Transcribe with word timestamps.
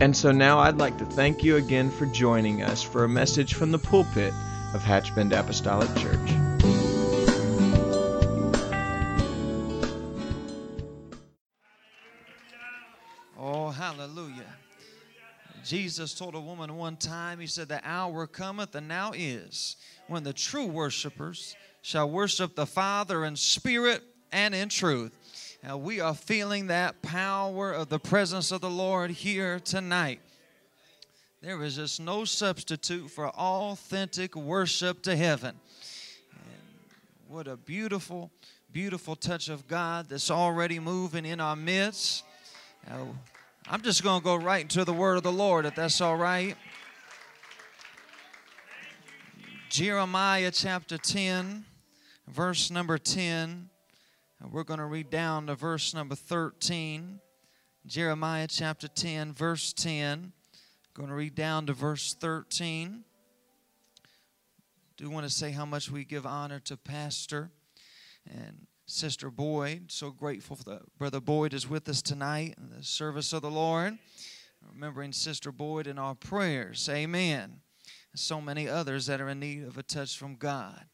And 0.00 0.16
so 0.16 0.32
now 0.32 0.58
I'd 0.58 0.78
like 0.78 0.96
to 0.96 1.04
thank 1.04 1.44
you 1.44 1.56
again 1.56 1.90
for 1.90 2.06
joining 2.06 2.62
us 2.62 2.82
for 2.82 3.04
a 3.04 3.08
message 3.08 3.52
from 3.52 3.70
the 3.70 3.78
pulpit 3.78 4.32
of 4.72 4.82
Hatchbend 4.82 5.38
Apostolic 5.38 5.94
Church. 5.96 6.30
Oh, 13.38 13.68
hallelujah. 13.68 14.54
Jesus 15.66 16.14
told 16.14 16.34
a 16.34 16.40
woman 16.40 16.78
one 16.78 16.96
time, 16.96 17.38
He 17.38 17.46
said, 17.46 17.68
The 17.68 17.82
hour 17.84 18.26
cometh 18.26 18.74
and 18.74 18.88
now 18.88 19.12
is 19.14 19.76
when 20.08 20.24
the 20.24 20.32
true 20.32 20.66
worshipers 20.66 21.54
shall 21.82 22.08
worship 22.08 22.54
the 22.54 22.64
Father 22.64 23.26
in 23.26 23.36
spirit 23.36 24.02
and 24.32 24.54
in 24.54 24.70
truth. 24.70 25.12
Now, 25.62 25.76
we 25.76 26.00
are 26.00 26.14
feeling 26.14 26.68
that 26.68 27.02
power 27.02 27.70
of 27.70 27.90
the 27.90 27.98
presence 27.98 28.50
of 28.50 28.62
the 28.62 28.70
Lord 28.70 29.10
here 29.10 29.60
tonight. 29.60 30.20
There 31.42 31.62
is 31.62 31.76
just 31.76 32.00
no 32.00 32.24
substitute 32.24 33.10
for 33.10 33.28
authentic 33.28 34.34
worship 34.34 35.02
to 35.02 35.14
heaven. 35.16 35.54
And 36.32 37.28
what 37.28 37.46
a 37.46 37.56
beautiful, 37.56 38.30
beautiful 38.72 39.16
touch 39.16 39.48
of 39.48 39.68
God 39.68 40.08
that's 40.08 40.30
already 40.30 40.78
moving 40.78 41.26
in 41.26 41.40
our 41.40 41.56
midst. 41.56 42.24
I'm 43.68 43.82
just 43.82 44.02
going 44.02 44.20
to 44.20 44.24
go 44.24 44.36
right 44.36 44.62
into 44.62 44.84
the 44.84 44.92
word 44.92 45.16
of 45.16 45.22
the 45.22 45.32
Lord, 45.32 45.66
if 45.66 45.74
that's 45.74 46.00
all 46.00 46.16
right. 46.16 46.56
Jeremiah 49.68 50.50
chapter 50.50 50.98
10, 50.98 51.64
verse 52.28 52.70
number 52.70 52.98
10. 52.98 53.69
We're 54.48 54.64
going 54.64 54.80
to 54.80 54.86
read 54.86 55.10
down 55.10 55.46
to 55.48 55.54
verse 55.54 55.92
number 55.94 56.14
13. 56.14 57.20
Jeremiah 57.86 58.46
chapter 58.48 58.88
10, 58.88 59.34
verse 59.34 59.72
10. 59.74 60.32
Going 60.94 61.08
to 61.10 61.14
read 61.14 61.34
down 61.34 61.66
to 61.66 61.72
verse 61.72 62.14
13. 62.14 63.04
Do 64.96 65.10
want 65.10 65.24
to 65.26 65.30
say 65.30 65.50
how 65.50 65.66
much 65.66 65.90
we 65.90 66.04
give 66.04 66.26
honor 66.26 66.58
to 66.60 66.76
Pastor 66.76 67.50
and 68.26 68.66
Sister 68.86 69.30
Boyd. 69.30 69.92
So 69.92 70.10
grateful 70.10 70.56
for 70.56 70.64
the 70.64 70.80
Brother 70.98 71.20
Boyd 71.20 71.54
is 71.54 71.68
with 71.68 71.88
us 71.88 72.02
tonight 72.02 72.54
in 72.58 72.70
the 72.70 72.82
service 72.82 73.32
of 73.32 73.42
the 73.42 73.50
Lord. 73.50 73.98
Remembering 74.74 75.12
Sister 75.12 75.52
Boyd 75.52 75.86
in 75.86 75.98
our 75.98 76.14
prayers. 76.14 76.88
Amen. 76.88 77.60
So 78.14 78.40
many 78.40 78.68
others 78.68 79.06
that 79.06 79.20
are 79.20 79.28
in 79.28 79.40
need 79.40 79.64
of 79.64 79.78
a 79.78 79.82
touch 79.82 80.18
from 80.18 80.36
God. 80.36 80.86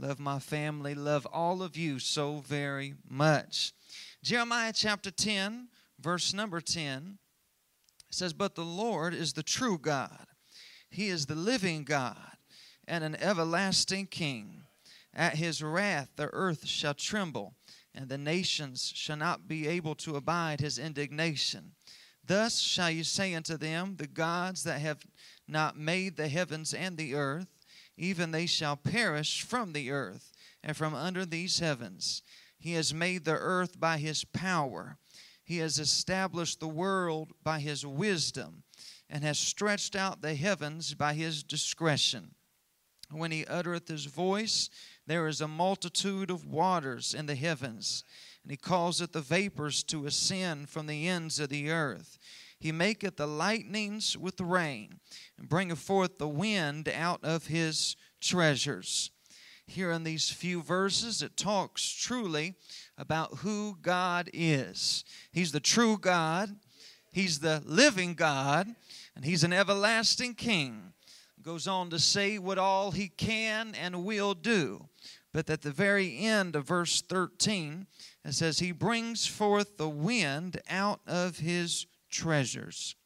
Love 0.00 0.18
my 0.18 0.38
family. 0.38 0.94
Love 0.94 1.26
all 1.30 1.62
of 1.62 1.76
you 1.76 1.98
so 1.98 2.38
very 2.46 2.94
much. 3.06 3.74
Jeremiah 4.22 4.72
chapter 4.74 5.10
10, 5.10 5.68
verse 6.00 6.32
number 6.32 6.62
10 6.62 7.18
says, 8.10 8.32
But 8.32 8.54
the 8.54 8.64
Lord 8.64 9.12
is 9.12 9.34
the 9.34 9.42
true 9.42 9.76
God, 9.76 10.26
He 10.88 11.08
is 11.08 11.26
the 11.26 11.34
living 11.34 11.84
God 11.84 12.16
and 12.88 13.04
an 13.04 13.14
everlasting 13.16 14.06
King. 14.06 14.62
At 15.12 15.34
His 15.34 15.62
wrath 15.62 16.08
the 16.16 16.30
earth 16.32 16.66
shall 16.66 16.94
tremble, 16.94 17.52
and 17.94 18.08
the 18.08 18.16
nations 18.16 18.90
shall 18.94 19.18
not 19.18 19.48
be 19.48 19.68
able 19.68 19.96
to 19.96 20.16
abide 20.16 20.60
His 20.60 20.78
indignation. 20.78 21.72
Thus 22.24 22.58
shall 22.58 22.90
you 22.90 23.04
say 23.04 23.34
unto 23.34 23.58
them, 23.58 23.96
The 23.96 24.06
gods 24.06 24.64
that 24.64 24.80
have 24.80 25.04
not 25.46 25.76
made 25.76 26.16
the 26.16 26.28
heavens 26.28 26.72
and 26.72 26.96
the 26.96 27.14
earth, 27.14 27.48
even 28.00 28.30
they 28.30 28.46
shall 28.46 28.76
perish 28.76 29.42
from 29.42 29.74
the 29.74 29.90
earth 29.90 30.32
and 30.64 30.74
from 30.74 30.94
under 30.94 31.26
these 31.26 31.58
heavens. 31.58 32.22
He 32.58 32.72
has 32.72 32.94
made 32.94 33.26
the 33.26 33.36
earth 33.36 33.78
by 33.78 33.98
his 33.98 34.24
power. 34.24 34.96
He 35.44 35.58
has 35.58 35.78
established 35.78 36.60
the 36.60 36.68
world 36.68 37.32
by 37.44 37.60
his 37.60 37.84
wisdom 37.84 38.62
and 39.10 39.22
has 39.22 39.38
stretched 39.38 39.94
out 39.94 40.22
the 40.22 40.34
heavens 40.34 40.94
by 40.94 41.12
his 41.12 41.42
discretion. 41.42 42.34
When 43.10 43.32
he 43.32 43.44
uttereth 43.44 43.88
his 43.88 44.06
voice, 44.06 44.70
there 45.06 45.26
is 45.26 45.42
a 45.42 45.48
multitude 45.48 46.30
of 46.30 46.46
waters 46.46 47.12
in 47.12 47.26
the 47.26 47.34
heavens, 47.34 48.04
and 48.42 48.50
he 48.50 48.56
causeth 48.56 49.12
the 49.12 49.20
vapors 49.20 49.82
to 49.84 50.06
ascend 50.06 50.70
from 50.70 50.86
the 50.86 51.06
ends 51.06 51.38
of 51.38 51.50
the 51.50 51.70
earth. 51.70 52.18
He 52.60 52.72
maketh 52.72 53.16
the 53.16 53.26
lightnings 53.26 54.16
with 54.16 54.40
rain, 54.40 55.00
and 55.40 55.48
bringeth 55.48 55.78
forth 55.78 56.18
the 56.18 56.28
wind 56.28 56.88
out 56.88 57.24
of 57.24 57.48
his 57.48 57.96
treasures. 58.20 59.10
Here 59.66 59.90
in 59.90 60.04
these 60.04 60.30
few 60.30 60.62
verses, 60.62 61.22
it 61.22 61.36
talks 61.36 61.90
truly 61.90 62.54
about 62.98 63.38
who 63.38 63.78
God 63.80 64.28
is. 64.32 65.04
He's 65.32 65.52
the 65.52 65.60
true 65.60 65.96
God, 65.96 66.56
He's 67.12 67.40
the 67.40 67.62
living 67.64 68.14
God, 68.14 68.68
and 69.16 69.24
He's 69.24 69.42
an 69.42 69.52
everlasting 69.52 70.34
King. 70.34 70.92
Goes 71.42 71.66
on 71.66 71.90
to 71.90 71.98
say 71.98 72.38
what 72.38 72.58
all 72.58 72.90
He 72.90 73.08
can 73.08 73.74
and 73.74 74.04
will 74.04 74.34
do. 74.34 74.88
But 75.32 75.48
at 75.48 75.62
the 75.62 75.70
very 75.70 76.18
end 76.18 76.56
of 76.56 76.66
verse 76.66 77.00
13, 77.00 77.86
it 78.24 78.32
says, 78.32 78.58
He 78.58 78.72
brings 78.72 79.26
forth 79.26 79.76
the 79.76 79.88
wind 79.88 80.60
out 80.68 81.00
of 81.06 81.38
His 81.38 81.86
treasures. 82.10 82.96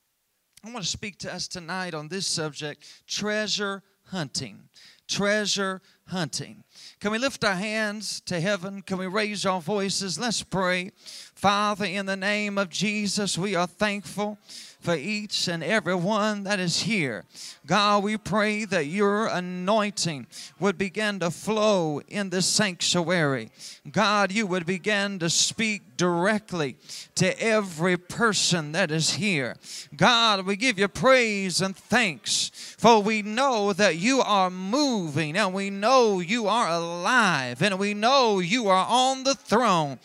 I 0.65 0.71
want 0.71 0.85
to 0.85 0.91
speak 0.91 1.19
to 1.19 1.35
us 1.35 1.47
tonight 1.47 1.93
on 1.93 2.09
this 2.09 2.27
subject 2.27 2.87
treasure 3.07 3.83
hunting. 4.05 4.71
Treasure 5.07 5.83
hunting. 6.07 6.65
Can 7.01 7.13
we 7.13 7.19
lift 7.19 7.45
our 7.45 7.55
hands 7.55 8.23
to 8.23 8.41
heaven? 8.41 8.81
Can 8.81 8.97
we 8.97 9.07
raise 9.07 9.45
our 9.45 9.61
voices? 9.61 10.19
Let's 10.19 10.43
pray. 10.43 10.93
Father, 11.35 11.85
in 11.85 12.07
the 12.07 12.17
name 12.17 12.57
of 12.57 12.71
Jesus, 12.71 13.37
we 13.37 13.55
are 13.55 13.67
thankful 13.67 14.39
for 14.85 14.95
each 14.95 15.49
and 15.49 15.65
every 15.65 15.95
one 15.95 16.45
that 16.45 16.61
is 16.61 16.83
here. 16.83 17.25
God, 17.67 18.05
we 18.05 18.19
pray 18.19 18.67
that 18.67 18.85
your 18.85 19.27
anointing 19.27 20.27
would 20.61 20.77
begin 20.77 21.21
to 21.21 21.31
flow 21.31 22.03
in 22.07 22.29
this 22.29 22.45
sanctuary. 22.45 23.51
God, 23.91 24.31
you 24.31 24.47
would 24.47 24.67
begin 24.67 25.19
to 25.21 25.31
speak 25.31 25.97
directly 25.97 26.77
to 27.15 27.43
every 27.43 27.97
person 27.97 28.73
that 28.73 28.91
is 28.91 29.15
here. 29.15 29.57
God, 29.97 30.45
we 30.45 30.55
give 30.55 30.79
you 30.79 30.89
praise 30.89 31.63
and 31.63 31.75
thanks, 31.75 32.51
for 32.77 33.03
we 33.03 33.23
know 33.23 33.73
that 33.73 33.97
you 33.97 34.21
are 34.21 34.51
moving 34.51 35.35
and 35.35 35.55
we 35.55 35.71
know 35.71 36.21
you 36.21 36.47
are 36.47 36.69
alive 36.69 37.63
and 37.63 37.79
we 37.79 37.95
know 37.95 38.39
you 38.39 38.69
are 38.69 38.87
on 38.87 39.25
the 39.25 39.35
throne. 39.35 39.99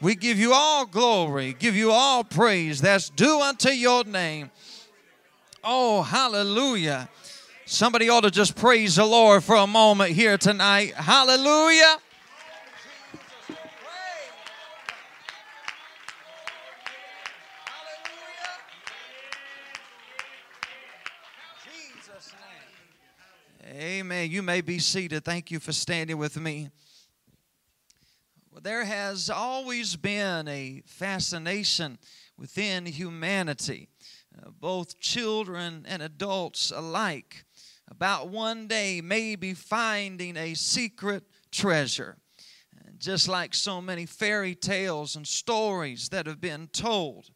We 0.00 0.14
give 0.14 0.38
you 0.38 0.52
all 0.52 0.86
glory, 0.86 1.56
give 1.58 1.74
you 1.74 1.90
all 1.90 2.22
praise 2.22 2.80
that's 2.80 3.10
due 3.10 3.40
unto 3.40 3.70
your 3.70 4.04
name. 4.04 4.50
Oh, 5.64 6.02
hallelujah. 6.02 7.08
Somebody 7.66 8.08
ought 8.08 8.22
to 8.22 8.30
just 8.30 8.54
praise 8.54 8.96
the 8.96 9.04
Lord 9.04 9.42
for 9.42 9.56
a 9.56 9.66
moment 9.66 10.12
here 10.12 10.38
tonight. 10.38 10.94
Hallelujah. 10.94 11.98
Amen. 23.70 24.30
You 24.30 24.42
may 24.42 24.60
be 24.60 24.78
seated. 24.78 25.24
Thank 25.24 25.50
you 25.50 25.60
for 25.60 25.72
standing 25.72 26.16
with 26.16 26.36
me. 26.40 26.70
Well, 28.58 28.72
there 28.74 28.86
has 28.86 29.30
always 29.30 29.94
been 29.94 30.48
a 30.48 30.82
fascination 30.84 31.96
within 32.36 32.86
humanity, 32.86 33.88
uh, 34.36 34.50
both 34.50 34.98
children 34.98 35.86
and 35.86 36.02
adults 36.02 36.72
alike, 36.72 37.44
about 37.88 38.30
one 38.30 38.66
day 38.66 39.00
maybe 39.00 39.54
finding 39.54 40.36
a 40.36 40.54
secret 40.54 41.22
treasure. 41.52 42.16
Just 42.98 43.28
like 43.28 43.54
so 43.54 43.80
many 43.80 44.06
fairy 44.06 44.56
tales 44.56 45.14
and 45.14 45.24
stories 45.24 46.08
that 46.08 46.26
have 46.26 46.40
been 46.40 46.66
told, 46.66 47.30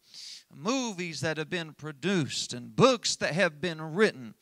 movies 0.53 1.21
that 1.21 1.37
have 1.37 1.49
been 1.49 1.71
produced, 1.71 2.51
and 2.51 2.75
books 2.75 3.15
that 3.15 3.33
have 3.33 3.61
been 3.61 3.81
written, 3.81 4.33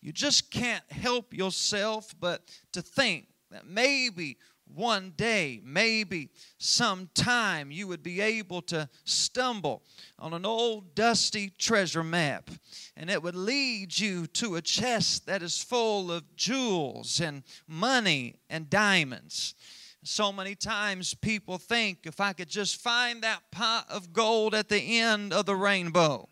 you 0.00 0.10
just 0.10 0.50
can't 0.50 0.90
help 0.90 1.34
yourself 1.34 2.14
but 2.18 2.50
to 2.72 2.80
think 2.80 3.26
that 3.50 3.66
maybe 3.66 4.38
one 4.74 5.12
day, 5.16 5.60
maybe 5.64 6.30
sometime, 6.58 7.70
you 7.70 7.86
would 7.88 8.02
be 8.02 8.20
able 8.20 8.62
to 8.62 8.88
stumble 9.04 9.82
on 10.18 10.32
an 10.32 10.46
old 10.46 10.94
dusty 10.94 11.52
treasure 11.58 12.04
map 12.04 12.50
and 12.96 13.10
it 13.10 13.22
would 13.22 13.34
lead 13.34 13.98
you 13.98 14.26
to 14.28 14.56
a 14.56 14.62
chest 14.62 15.26
that 15.26 15.42
is 15.42 15.62
full 15.62 16.12
of 16.12 16.36
jewels 16.36 17.20
and 17.20 17.42
money 17.66 18.36
and 18.48 18.70
diamonds. 18.70 19.54
So 20.02 20.32
many 20.32 20.54
times 20.54 21.12
people 21.12 21.58
think 21.58 22.00
if 22.04 22.20
I 22.20 22.32
could 22.32 22.48
just 22.48 22.80
find 22.80 23.22
that 23.22 23.42
pot 23.50 23.84
of 23.90 24.12
gold 24.12 24.54
at 24.54 24.68
the 24.68 24.98
end 24.98 25.32
of 25.32 25.44
the 25.46 25.56
rainbow. 25.56 26.28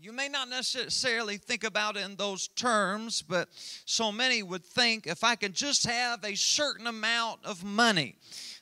You 0.00 0.12
may 0.12 0.28
not 0.28 0.48
necessarily 0.48 1.38
think 1.38 1.64
about 1.64 1.96
it 1.96 2.04
in 2.04 2.14
those 2.14 2.46
terms, 2.48 3.20
but 3.20 3.48
so 3.84 4.12
many 4.12 4.44
would 4.44 4.64
think 4.64 5.08
if 5.08 5.24
I 5.24 5.34
could 5.34 5.54
just 5.54 5.86
have 5.86 6.24
a 6.24 6.36
certain 6.36 6.86
amount 6.86 7.44
of 7.44 7.64
money, 7.64 8.14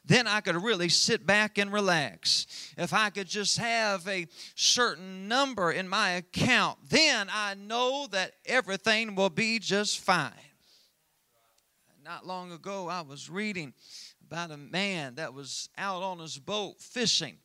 then 0.03 0.27
I 0.27 0.41
could 0.41 0.57
really 0.57 0.89
sit 0.89 1.27
back 1.27 1.59
and 1.59 1.71
relax. 1.71 2.47
If 2.79 2.95
I 2.95 3.11
could 3.11 3.29
just 3.29 3.59
have 3.59 4.09
a 4.09 4.27
certain 4.55 5.29
number 5.29 5.71
in 5.73 5.89
my 5.89 6.11
account, 6.13 6.79
then 6.89 7.29
I 7.31 7.53
know 7.55 8.07
that 8.13 8.33
everything 8.47 9.15
will 9.15 9.31
be 9.31 9.59
just 9.59 9.99
fine. 9.99 10.33
Not 12.03 12.27
long 12.27 12.51
ago, 12.51 12.89
I 12.89 13.03
was 13.03 13.29
reading 13.29 13.75
about 14.27 14.53
a 14.53 14.57
man 14.57 15.17
that 15.17 15.35
was 15.35 15.69
out 15.77 16.03
on 16.03 16.19
his 16.19 16.39
boat 16.39 16.81
fishing, 16.81 17.37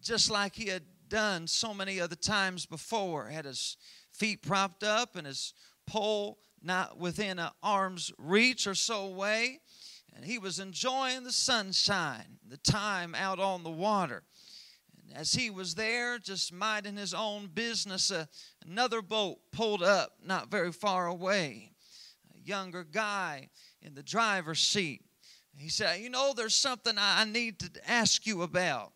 just 0.00 0.30
like 0.30 0.54
he 0.54 0.66
had 0.66 0.84
done 1.10 1.46
so 1.46 1.74
many 1.74 2.00
other 2.00 2.16
times 2.16 2.64
before. 2.64 3.26
Had 3.26 3.44
his 3.44 3.76
feet 4.10 4.42
propped 4.42 4.82
up 4.82 5.16
and 5.16 5.26
his 5.26 5.52
pole 5.86 6.38
not 6.62 6.98
within 6.98 7.38
an 7.38 7.50
arm's 7.62 8.10
reach 8.18 8.66
or 8.66 8.74
so 8.74 9.06
away. 9.06 9.60
And 10.14 10.24
he 10.24 10.38
was 10.38 10.58
enjoying 10.58 11.24
the 11.24 11.32
sunshine, 11.32 12.38
the 12.48 12.56
time 12.56 13.14
out 13.14 13.38
on 13.38 13.62
the 13.62 13.70
water. 13.70 14.22
And 14.98 15.16
as 15.16 15.32
he 15.32 15.50
was 15.50 15.74
there, 15.74 16.18
just 16.18 16.52
minding 16.52 16.96
his 16.96 17.14
own 17.14 17.48
business, 17.52 18.10
uh, 18.10 18.26
another 18.66 19.02
boat 19.02 19.38
pulled 19.52 19.82
up 19.82 20.12
not 20.24 20.50
very 20.50 20.72
far 20.72 21.06
away. 21.06 21.72
A 22.34 22.48
younger 22.48 22.84
guy 22.84 23.50
in 23.82 23.94
the 23.94 24.02
driver's 24.02 24.60
seat. 24.60 25.02
He 25.56 25.68
said, 25.68 26.00
You 26.00 26.10
know, 26.10 26.32
there's 26.34 26.54
something 26.54 26.94
I 26.96 27.24
need 27.24 27.58
to 27.60 27.70
ask 27.86 28.26
you 28.26 28.42
about. 28.42 28.92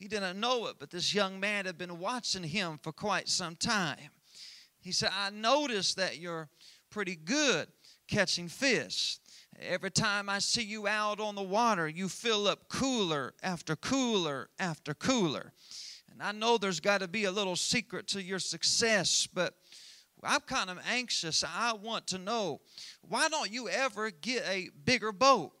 He 0.00 0.08
didn't 0.08 0.40
know 0.40 0.66
it, 0.68 0.76
but 0.78 0.90
this 0.90 1.14
young 1.14 1.38
man 1.38 1.66
had 1.66 1.76
been 1.76 1.98
watching 1.98 2.42
him 2.42 2.80
for 2.82 2.90
quite 2.90 3.28
some 3.28 3.54
time. 3.54 3.98
He 4.80 4.92
said, 4.92 5.10
I 5.14 5.28
noticed 5.28 5.98
that 5.98 6.18
you're 6.18 6.48
pretty 6.88 7.14
good 7.14 7.68
catching 8.08 8.48
fish. 8.48 9.18
Every 9.60 9.90
time 9.90 10.30
I 10.30 10.38
see 10.38 10.62
you 10.62 10.88
out 10.88 11.20
on 11.20 11.34
the 11.34 11.42
water, 11.42 11.86
you 11.86 12.08
fill 12.08 12.48
up 12.48 12.66
cooler 12.70 13.34
after 13.42 13.76
cooler 13.76 14.48
after 14.58 14.94
cooler. 14.94 15.52
And 16.10 16.22
I 16.22 16.32
know 16.32 16.56
there's 16.56 16.80
got 16.80 17.02
to 17.02 17.08
be 17.08 17.24
a 17.24 17.30
little 17.30 17.54
secret 17.54 18.06
to 18.08 18.22
your 18.22 18.38
success, 18.38 19.28
but 19.30 19.52
I'm 20.24 20.40
kind 20.40 20.70
of 20.70 20.78
anxious. 20.90 21.44
I 21.44 21.74
want 21.74 22.06
to 22.06 22.18
know 22.18 22.62
why 23.02 23.28
don't 23.28 23.52
you 23.52 23.68
ever 23.68 24.10
get 24.10 24.44
a 24.48 24.70
bigger 24.82 25.12
boat? 25.12 25.52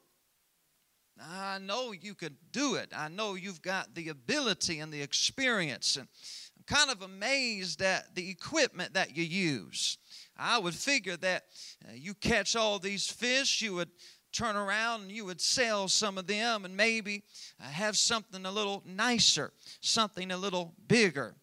I 1.20 1.58
know 1.58 1.92
you 1.92 2.14
could 2.14 2.36
do 2.52 2.76
it. 2.76 2.92
I 2.96 3.08
know 3.08 3.34
you've 3.34 3.62
got 3.62 3.94
the 3.94 4.08
ability 4.08 4.78
and 4.78 4.92
the 4.92 5.02
experience. 5.02 5.96
And 5.96 6.08
I'm 6.56 6.64
kind 6.76 6.90
of 6.90 7.02
amazed 7.02 7.82
at 7.82 8.14
the 8.14 8.30
equipment 8.30 8.94
that 8.94 9.16
you 9.16 9.24
use. 9.24 9.98
I 10.36 10.58
would 10.58 10.74
figure 10.74 11.16
that 11.18 11.44
uh, 11.86 11.92
you 11.94 12.14
catch 12.14 12.56
all 12.56 12.78
these 12.78 13.06
fish, 13.06 13.60
you 13.60 13.74
would 13.74 13.90
turn 14.32 14.56
around 14.56 15.02
and 15.02 15.12
you 15.12 15.24
would 15.24 15.40
sell 15.40 15.88
some 15.88 16.16
of 16.16 16.26
them 16.26 16.64
and 16.64 16.76
maybe 16.76 17.24
uh, 17.60 17.64
have 17.64 17.96
something 17.96 18.46
a 18.46 18.50
little 18.50 18.82
nicer, 18.86 19.52
something 19.80 20.30
a 20.30 20.36
little 20.36 20.74
bigger. 20.86 21.34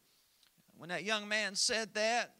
When 0.77 0.89
that 0.89 1.03
young 1.03 1.27
man 1.27 1.55
said 1.55 1.93
that, 1.95 2.33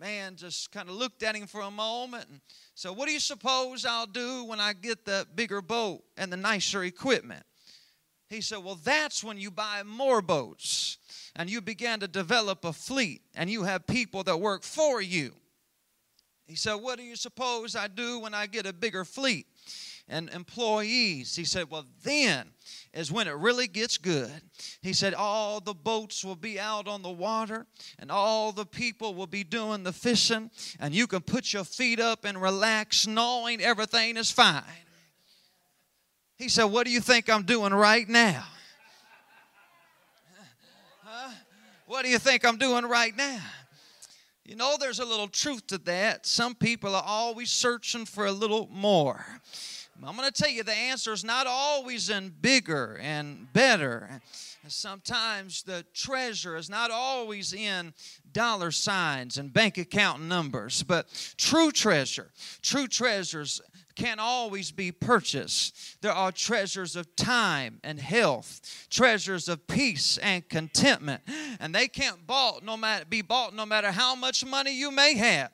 man 0.00 0.34
just 0.34 0.72
kind 0.72 0.88
of 0.88 0.94
looked 0.94 1.22
at 1.22 1.36
him 1.36 1.46
for 1.46 1.60
a 1.60 1.70
moment 1.70 2.26
and 2.30 2.40
said, 2.74 2.92
what 2.92 3.06
do 3.06 3.12
you 3.12 3.20
suppose 3.20 3.84
I'll 3.84 4.06
do 4.06 4.44
when 4.44 4.58
I 4.58 4.72
get 4.72 5.04
the 5.04 5.26
bigger 5.34 5.60
boat 5.60 6.02
and 6.16 6.32
the 6.32 6.38
nicer 6.38 6.82
equipment? 6.84 7.44
He 8.30 8.40
said, 8.40 8.58
Well, 8.58 8.78
that's 8.82 9.24
when 9.24 9.38
you 9.38 9.50
buy 9.50 9.82
more 9.82 10.22
boats 10.22 10.98
and 11.34 11.50
you 11.50 11.60
begin 11.60 11.98
to 11.98 12.08
develop 12.08 12.64
a 12.64 12.72
fleet 12.72 13.22
and 13.34 13.50
you 13.50 13.64
have 13.64 13.88
people 13.88 14.22
that 14.22 14.38
work 14.38 14.62
for 14.62 15.02
you. 15.02 15.34
He 16.46 16.54
said, 16.54 16.74
What 16.74 16.96
do 16.96 17.04
you 17.04 17.16
suppose 17.16 17.74
I 17.74 17.88
do 17.88 18.20
when 18.20 18.32
I 18.32 18.46
get 18.46 18.66
a 18.66 18.72
bigger 18.72 19.04
fleet 19.04 19.46
and 20.10 20.28
employees? 20.30 21.34
He 21.34 21.44
said, 21.44 21.70
Well, 21.70 21.86
then 22.02 22.48
is 22.92 23.10
when 23.10 23.28
it 23.28 23.36
really 23.36 23.68
gets 23.68 23.96
good. 23.96 24.42
He 24.82 24.92
said, 24.92 25.14
All 25.14 25.60
the 25.60 25.72
boats 25.72 26.24
will 26.24 26.36
be 26.36 26.60
out 26.60 26.88
on 26.88 27.02
the 27.02 27.10
water, 27.10 27.66
and 27.98 28.10
all 28.10 28.52
the 28.52 28.66
people 28.66 29.14
will 29.14 29.26
be 29.26 29.44
doing 29.44 29.84
the 29.84 29.92
fishing, 29.92 30.50
and 30.78 30.92
you 30.92 31.06
can 31.06 31.20
put 31.20 31.52
your 31.52 31.64
feet 31.64 32.00
up 32.00 32.24
and 32.24 32.42
relax, 32.42 33.06
knowing 33.06 33.62
everything 33.62 34.16
is 34.16 34.30
fine. 34.30 34.62
He 36.36 36.48
said, 36.48 36.64
What 36.64 36.84
do 36.84 36.92
you 36.92 37.00
think 37.00 37.30
I'm 37.30 37.44
doing 37.44 37.72
right 37.72 38.08
now? 38.08 38.44
Huh? 41.04 41.32
What 41.86 42.04
do 42.04 42.10
you 42.10 42.18
think 42.18 42.44
I'm 42.44 42.58
doing 42.58 42.84
right 42.84 43.16
now? 43.16 43.40
You 44.44 44.56
know, 44.56 44.76
there's 44.80 44.98
a 44.98 45.04
little 45.04 45.28
truth 45.28 45.68
to 45.68 45.78
that. 45.78 46.26
Some 46.26 46.56
people 46.56 46.96
are 46.96 47.04
always 47.06 47.50
searching 47.50 48.04
for 48.04 48.26
a 48.26 48.32
little 48.32 48.68
more. 48.72 49.24
I'm 50.04 50.16
going 50.16 50.30
to 50.30 50.42
tell 50.42 50.50
you 50.50 50.62
the 50.62 50.72
answer 50.72 51.12
is 51.12 51.24
not 51.24 51.46
always 51.46 52.08
in 52.08 52.32
bigger 52.40 52.98
and 53.02 53.52
better. 53.52 54.20
Sometimes 54.66 55.62
the 55.62 55.84
treasure 55.94 56.56
is 56.56 56.70
not 56.70 56.90
always 56.90 57.52
in 57.52 57.92
dollar 58.32 58.70
signs 58.70 59.36
and 59.36 59.52
bank 59.52 59.78
account 59.78 60.22
numbers, 60.22 60.82
but 60.82 61.34
true 61.36 61.70
treasure, 61.70 62.30
true 62.62 62.86
treasures 62.86 63.60
can't 63.94 64.20
always 64.20 64.70
be 64.70 64.90
purchased. 64.90 66.00
There 66.00 66.12
are 66.12 66.32
treasures 66.32 66.96
of 66.96 67.14
time 67.16 67.80
and 67.84 68.00
health, 68.00 68.86
treasures 68.88 69.48
of 69.48 69.66
peace 69.66 70.16
and 70.18 70.48
contentment, 70.48 71.22
and 71.58 71.74
they 71.74 71.88
can't 71.88 72.26
bought 72.26 72.64
no 72.64 72.76
matter, 72.76 73.04
be 73.04 73.20
bought 73.20 73.54
no 73.54 73.66
matter 73.66 73.90
how 73.90 74.14
much 74.14 74.44
money 74.44 74.72
you 74.72 74.90
may 74.90 75.14
have. 75.14 75.50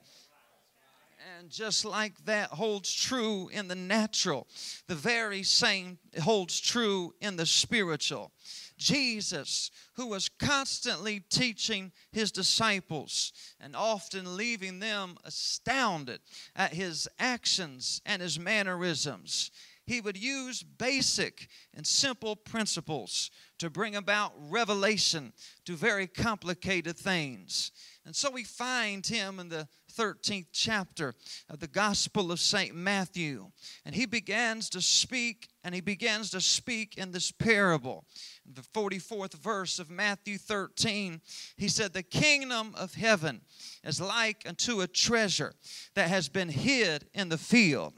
And 1.37 1.51
just 1.51 1.85
like 1.85 2.25
that 2.25 2.49
holds 2.49 2.91
true 2.91 3.47
in 3.49 3.67
the 3.67 3.75
natural, 3.75 4.47
the 4.87 4.95
very 4.95 5.43
same 5.43 5.99
holds 6.19 6.59
true 6.59 7.13
in 7.21 7.35
the 7.35 7.45
spiritual. 7.45 8.31
Jesus, 8.77 9.69
who 9.93 10.07
was 10.07 10.29
constantly 10.29 11.19
teaching 11.19 11.91
his 12.11 12.31
disciples 12.31 13.33
and 13.59 13.75
often 13.75 14.35
leaving 14.35 14.79
them 14.79 15.15
astounded 15.25 16.21
at 16.55 16.73
his 16.73 17.07
actions 17.19 18.01
and 18.03 18.19
his 18.19 18.39
mannerisms, 18.39 19.51
he 19.85 20.01
would 20.01 20.17
use 20.17 20.63
basic 20.63 21.47
and 21.73 21.85
simple 21.85 22.35
principles 22.35 23.29
to 23.59 23.69
bring 23.69 23.95
about 23.95 24.33
revelation 24.37 25.33
to 25.65 25.75
very 25.75 26.07
complicated 26.07 26.97
things. 26.97 27.71
And 28.05 28.15
so 28.15 28.31
we 28.31 28.43
find 28.43 29.05
him 29.05 29.39
in 29.39 29.49
the 29.49 29.67
13th 29.97 30.47
chapter 30.51 31.15
of 31.49 31.59
the 31.59 31.67
Gospel 31.67 32.31
of 32.31 32.39
St. 32.39 32.75
Matthew. 32.75 33.49
And 33.85 33.95
he 33.95 34.05
begins 34.05 34.69
to 34.71 34.81
speak, 34.81 35.47
and 35.63 35.73
he 35.73 35.81
begins 35.81 36.29
to 36.31 36.41
speak 36.41 36.97
in 36.97 37.11
this 37.11 37.31
parable. 37.31 38.05
In 38.45 38.53
the 38.53 38.61
44th 38.61 39.33
verse 39.33 39.79
of 39.79 39.89
Matthew 39.89 40.37
13, 40.37 41.21
he 41.57 41.67
said, 41.67 41.93
The 41.93 42.03
kingdom 42.03 42.73
of 42.77 42.93
heaven 42.93 43.41
is 43.83 43.99
like 43.99 44.43
unto 44.47 44.81
a 44.81 44.87
treasure 44.87 45.53
that 45.95 46.09
has 46.09 46.29
been 46.29 46.49
hid 46.49 47.07
in 47.13 47.29
the 47.29 47.37
field 47.37 47.93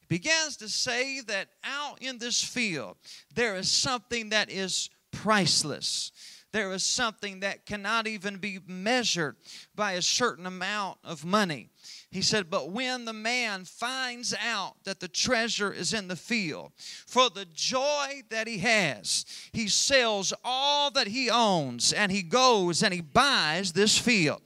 He 0.00 0.06
begins 0.08 0.56
to 0.58 0.68
say 0.68 1.20
that 1.22 1.48
out 1.64 2.00
in 2.00 2.18
this 2.18 2.42
field 2.42 2.96
there 3.34 3.56
is 3.56 3.70
something 3.70 4.30
that 4.30 4.50
is 4.50 4.90
priceless 5.10 6.12
there 6.54 6.72
is 6.72 6.84
something 6.84 7.40
that 7.40 7.66
cannot 7.66 8.06
even 8.06 8.36
be 8.36 8.60
measured 8.68 9.34
by 9.74 9.92
a 9.92 10.02
certain 10.02 10.46
amount 10.46 10.98
of 11.02 11.24
money. 11.24 11.68
He 12.12 12.22
said, 12.22 12.48
But 12.48 12.70
when 12.70 13.06
the 13.06 13.12
man 13.12 13.64
finds 13.64 14.32
out 14.40 14.76
that 14.84 15.00
the 15.00 15.08
treasure 15.08 15.72
is 15.72 15.92
in 15.92 16.06
the 16.06 16.14
field, 16.14 16.70
for 17.08 17.28
the 17.28 17.44
joy 17.44 18.22
that 18.30 18.46
he 18.46 18.58
has, 18.58 19.26
he 19.52 19.66
sells 19.66 20.32
all 20.44 20.92
that 20.92 21.08
he 21.08 21.28
owns 21.28 21.92
and 21.92 22.12
he 22.12 22.22
goes 22.22 22.84
and 22.84 22.94
he 22.94 23.00
buys 23.00 23.72
this 23.72 23.98
field. 23.98 24.40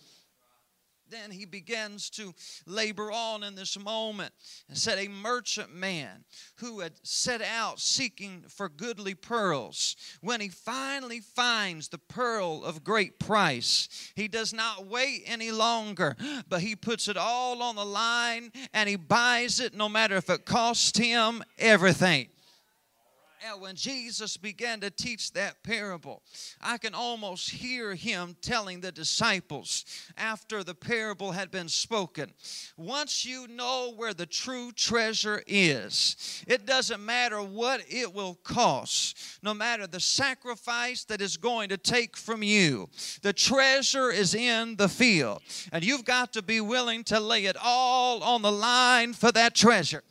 Then 1.10 1.30
he 1.30 1.44
begins 1.44 2.10
to 2.10 2.34
labor 2.66 3.10
on 3.10 3.42
in 3.42 3.54
this 3.54 3.78
moment 3.78 4.32
and 4.68 4.76
said 4.76 4.98
a 4.98 5.08
merchant 5.08 5.74
man 5.74 6.24
who 6.56 6.80
had 6.80 6.92
set 7.02 7.42
out 7.42 7.80
seeking 7.80 8.44
for 8.48 8.68
goodly 8.68 9.14
pearls 9.14 9.96
when 10.20 10.40
he 10.40 10.48
finally 10.48 11.20
finds 11.20 11.88
the 11.88 11.98
pearl 11.98 12.64
of 12.64 12.84
great 12.84 13.18
price 13.18 14.12
he 14.14 14.28
does 14.28 14.52
not 14.52 14.86
wait 14.86 15.22
any 15.26 15.50
longer 15.50 16.16
but 16.48 16.60
he 16.60 16.74
puts 16.76 17.08
it 17.08 17.16
all 17.16 17.62
on 17.62 17.76
the 17.76 17.84
line 17.84 18.52
and 18.72 18.88
he 18.88 18.96
buys 18.96 19.60
it 19.60 19.74
no 19.74 19.88
matter 19.88 20.16
if 20.16 20.30
it 20.30 20.44
costs 20.44 20.98
him 20.98 21.42
everything 21.58 22.28
when 23.58 23.74
Jesus 23.74 24.36
began 24.36 24.80
to 24.80 24.90
teach 24.90 25.32
that 25.32 25.62
parable, 25.62 26.22
I 26.60 26.78
can 26.78 26.94
almost 26.94 27.50
hear 27.50 27.94
him 27.94 28.36
telling 28.40 28.80
the 28.80 28.92
disciples 28.92 29.84
after 30.16 30.62
the 30.62 30.74
parable 30.74 31.32
had 31.32 31.50
been 31.50 31.68
spoken 31.68 32.32
once 32.76 33.24
you 33.24 33.48
know 33.48 33.92
where 33.96 34.14
the 34.14 34.26
true 34.26 34.72
treasure 34.72 35.42
is, 35.46 36.44
it 36.46 36.66
doesn't 36.66 37.04
matter 37.04 37.42
what 37.42 37.82
it 37.88 38.12
will 38.12 38.34
cost, 38.44 39.18
no 39.42 39.52
matter 39.52 39.86
the 39.86 40.00
sacrifice 40.00 41.04
that 41.04 41.20
is 41.20 41.36
going 41.36 41.68
to 41.68 41.76
take 41.76 42.16
from 42.16 42.42
you. 42.42 42.88
The 43.22 43.32
treasure 43.32 44.10
is 44.10 44.34
in 44.34 44.76
the 44.76 44.88
field, 44.88 45.42
and 45.72 45.84
you've 45.84 46.04
got 46.04 46.32
to 46.34 46.42
be 46.42 46.60
willing 46.60 47.04
to 47.04 47.20
lay 47.20 47.46
it 47.46 47.56
all 47.62 48.22
on 48.22 48.42
the 48.42 48.52
line 48.52 49.12
for 49.12 49.32
that 49.32 49.54
treasure 49.54 50.02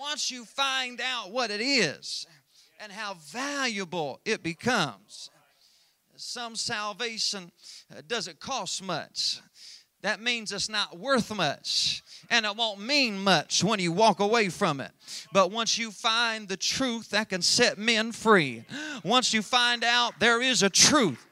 once 0.00 0.30
you 0.30 0.46
find 0.46 0.98
out 1.00 1.30
what 1.30 1.50
it 1.50 1.60
is 1.60 2.26
and 2.80 2.90
how 2.90 3.14
valuable 3.28 4.18
it 4.24 4.42
becomes, 4.42 5.30
some 6.16 6.56
salvation 6.56 7.52
uh, 7.94 8.00
doesn't 8.08 8.40
cost 8.40 8.82
much. 8.82 9.40
That 10.02 10.22
means 10.22 10.52
it's 10.52 10.70
not 10.70 10.98
worth 10.98 11.34
much 11.34 12.02
and 12.30 12.46
it 12.46 12.56
won't 12.56 12.80
mean 12.80 13.18
much 13.18 13.62
when 13.62 13.78
you 13.78 13.92
walk 13.92 14.20
away 14.20 14.48
from 14.48 14.80
it. 14.80 14.90
But 15.32 15.50
once 15.50 15.76
you 15.76 15.90
find 15.90 16.48
the 16.48 16.56
truth 16.56 17.10
that 17.10 17.28
can 17.28 17.42
set 17.42 17.76
men 17.76 18.12
free, 18.12 18.64
once 19.04 19.34
you 19.34 19.42
find 19.42 19.84
out 19.84 20.18
there 20.18 20.40
is 20.40 20.62
a 20.62 20.70
truth 20.70 21.26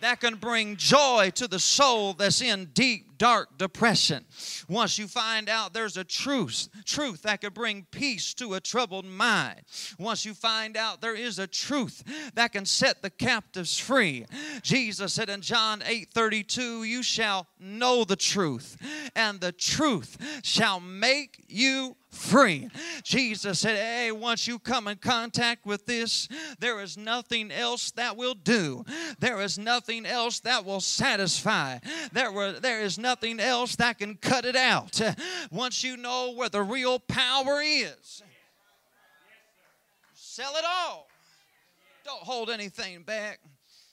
that 0.00 0.20
can 0.20 0.34
bring 0.34 0.76
joy 0.76 1.30
to 1.34 1.48
the 1.48 1.58
soul 1.58 2.12
that's 2.12 2.42
in 2.42 2.66
deep, 2.74 3.13
dark 3.24 3.56
depression. 3.56 4.22
Once 4.68 4.98
you 4.98 5.08
find 5.08 5.48
out 5.48 5.72
there's 5.72 5.96
a 5.96 6.04
truth, 6.04 6.68
truth 6.84 7.22
that 7.22 7.40
can 7.40 7.54
bring 7.54 7.86
peace 7.90 8.34
to 8.34 8.52
a 8.52 8.60
troubled 8.60 9.06
mind. 9.06 9.62
Once 9.98 10.26
you 10.26 10.34
find 10.34 10.76
out 10.76 11.00
there 11.00 11.14
is 11.14 11.38
a 11.38 11.46
truth 11.46 12.04
that 12.34 12.52
can 12.52 12.66
set 12.66 13.00
the 13.00 13.08
captives 13.08 13.78
free. 13.78 14.26
Jesus 14.60 15.14
said 15.14 15.30
in 15.30 15.40
John 15.40 15.82
8 15.86 16.10
32, 16.12 16.84
You 16.84 17.02
shall 17.02 17.46
know 17.58 18.04
the 18.04 18.14
truth, 18.14 18.76
and 19.16 19.40
the 19.40 19.52
truth 19.52 20.18
shall 20.42 20.78
make 20.78 21.46
you 21.48 21.96
free. 22.14 22.68
Jesus 23.02 23.58
said, 23.60 23.76
Hey, 23.76 24.12
once 24.12 24.46
you 24.46 24.58
come 24.58 24.88
in 24.88 24.96
contact 24.96 25.66
with 25.66 25.86
this, 25.86 26.28
there 26.58 26.80
is 26.80 26.96
nothing 26.96 27.50
else 27.50 27.90
that 27.92 28.16
will 28.16 28.34
do. 28.34 28.84
There 29.18 29.40
is 29.40 29.58
nothing 29.58 30.06
else 30.06 30.40
that 30.40 30.64
will 30.64 30.80
satisfy. 30.80 31.78
There, 32.12 32.32
were, 32.32 32.52
there 32.52 32.82
is 32.82 32.98
nothing 32.98 33.13
else 33.22 33.76
that 33.76 33.98
can 33.98 34.16
cut 34.16 34.44
it 34.44 34.56
out. 34.56 35.00
Once 35.50 35.84
you 35.84 35.96
know 35.96 36.32
where 36.32 36.48
the 36.48 36.62
real 36.62 36.98
power 36.98 37.60
is, 37.62 38.22
sell 40.14 40.52
it 40.56 40.64
all. 40.64 41.08
Don't 42.04 42.22
hold 42.22 42.50
anything 42.50 43.02
back. 43.02 43.40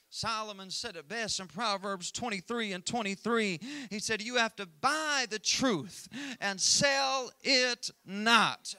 Solomon 0.09 0.69
said 0.69 0.97
it 0.97 1.07
best 1.07 1.39
in 1.39 1.47
Proverbs 1.47 2.11
23 2.11 2.73
and 2.73 2.85
23. 2.85 3.59
He 3.89 3.99
said, 3.99 4.21
You 4.21 4.35
have 4.35 4.55
to 4.57 4.65
buy 4.81 5.25
the 5.29 5.39
truth 5.39 6.09
and 6.41 6.59
sell 6.59 7.31
it 7.43 7.89
not. 8.05 8.75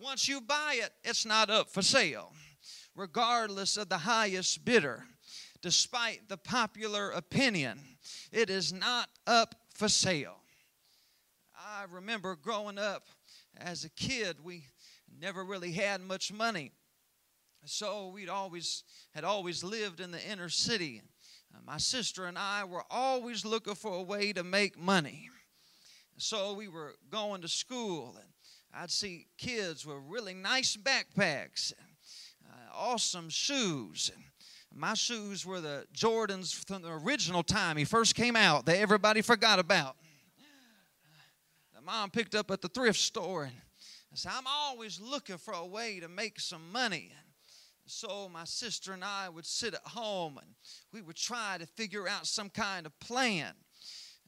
Once 0.00 0.26
you 0.26 0.40
buy 0.40 0.78
it, 0.82 0.92
it's 1.04 1.26
not 1.26 1.50
up 1.50 1.68
for 1.68 1.82
sale, 1.82 2.32
regardless 2.96 3.76
of 3.76 3.90
the 3.90 3.98
highest 3.98 4.64
bidder. 4.64 5.04
Despite 5.60 6.28
the 6.28 6.36
popular 6.36 7.10
opinion, 7.10 7.80
it 8.32 8.50
is 8.50 8.72
not 8.72 9.08
up 9.26 9.54
for 9.74 9.88
sale. 9.88 10.36
I 11.56 11.84
remember 11.90 12.36
growing 12.36 12.78
up 12.78 13.08
as 13.56 13.84
a 13.84 13.90
kid, 13.90 14.36
we 14.42 14.64
never 15.20 15.44
really 15.44 15.72
had 15.72 16.00
much 16.00 16.32
money. 16.32 16.72
So 17.64 18.08
we'd 18.08 18.28
always 18.28 18.84
had 19.14 19.24
always 19.24 19.64
lived 19.64 20.00
in 20.00 20.10
the 20.10 20.24
inner 20.30 20.48
city. 20.48 21.02
Uh, 21.54 21.58
my 21.66 21.78
sister 21.78 22.26
and 22.26 22.38
I 22.38 22.64
were 22.64 22.84
always 22.90 23.44
looking 23.44 23.74
for 23.74 23.94
a 23.94 24.02
way 24.02 24.32
to 24.32 24.44
make 24.44 24.78
money. 24.78 25.28
So 26.16 26.54
we 26.54 26.68
were 26.68 26.94
going 27.10 27.42
to 27.42 27.48
school, 27.48 28.16
and 28.18 28.28
I'd 28.74 28.90
see 28.90 29.26
kids 29.36 29.86
with 29.86 29.98
really 30.06 30.34
nice 30.34 30.76
backpacks, 30.76 31.72
uh, 32.44 32.74
awesome 32.74 33.28
shoes. 33.28 34.10
My 34.74 34.94
shoes 34.94 35.44
were 35.44 35.60
the 35.60 35.86
Jordans 35.92 36.54
from 36.66 36.82
the 36.82 36.92
original 36.92 37.42
time 37.42 37.76
he 37.76 37.84
first 37.84 38.14
came 38.14 38.36
out 38.36 38.66
that 38.66 38.76
everybody 38.76 39.22
forgot 39.22 39.58
about. 39.58 39.96
Mom 41.88 42.10
picked 42.10 42.34
up 42.34 42.50
at 42.50 42.60
the 42.60 42.68
thrift 42.68 42.98
store, 42.98 43.44
and 43.44 43.54
I 44.12 44.16
said, 44.16 44.32
I'm 44.34 44.46
always 44.46 45.00
looking 45.00 45.38
for 45.38 45.54
a 45.54 45.64
way 45.64 46.00
to 46.00 46.08
make 46.08 46.38
some 46.38 46.70
money. 46.70 47.12
So 47.86 48.28
my 48.28 48.44
sister 48.44 48.92
and 48.92 49.02
I 49.02 49.30
would 49.30 49.46
sit 49.46 49.72
at 49.72 49.80
home 49.86 50.36
and 50.36 50.48
we 50.92 51.00
would 51.00 51.16
try 51.16 51.56
to 51.58 51.64
figure 51.64 52.06
out 52.06 52.26
some 52.26 52.50
kind 52.50 52.84
of 52.84 53.00
plan. 53.00 53.54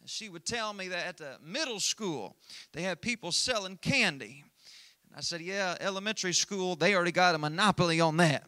She 0.06 0.30
would 0.30 0.46
tell 0.46 0.72
me 0.72 0.88
that 0.88 1.06
at 1.06 1.16
the 1.18 1.36
middle 1.44 1.80
school 1.80 2.34
they 2.72 2.80
had 2.80 3.02
people 3.02 3.30
selling 3.30 3.76
candy. 3.76 4.42
And 5.08 5.18
I 5.18 5.20
said, 5.20 5.42
Yeah, 5.42 5.76
elementary 5.80 6.32
school, 6.32 6.76
they 6.76 6.94
already 6.94 7.12
got 7.12 7.34
a 7.34 7.38
monopoly 7.38 8.00
on 8.00 8.16
that. 8.16 8.44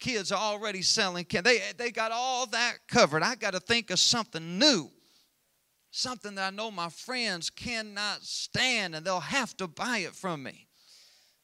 Kids 0.00 0.32
are 0.32 0.38
already 0.38 0.82
selling 0.82 1.24
candy. 1.24 1.58
They, 1.58 1.60
they 1.76 1.90
got 1.90 2.10
all 2.10 2.46
that 2.46 2.78
covered. 2.88 3.22
I 3.22 3.34
got 3.36 3.52
to 3.52 3.60
think 3.60 3.90
of 3.90 3.98
something 3.98 4.58
new 4.58 4.90
something 5.90 6.36
that 6.36 6.52
I 6.52 6.56
know 6.56 6.70
my 6.70 6.88
friends 6.88 7.50
cannot 7.50 8.22
stand 8.22 8.94
and 8.94 9.04
they'll 9.04 9.20
have 9.20 9.56
to 9.56 9.66
buy 9.66 9.98
it 9.98 10.14
from 10.14 10.42
me. 10.42 10.66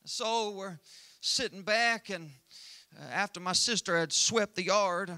So 0.04 0.50
we're 0.50 0.78
sitting 1.20 1.62
back 1.62 2.10
and 2.10 2.30
uh, 2.96 3.12
after 3.12 3.40
my 3.40 3.52
sister 3.52 3.98
had 3.98 4.12
swept 4.12 4.54
the 4.54 4.62
yard, 4.64 5.10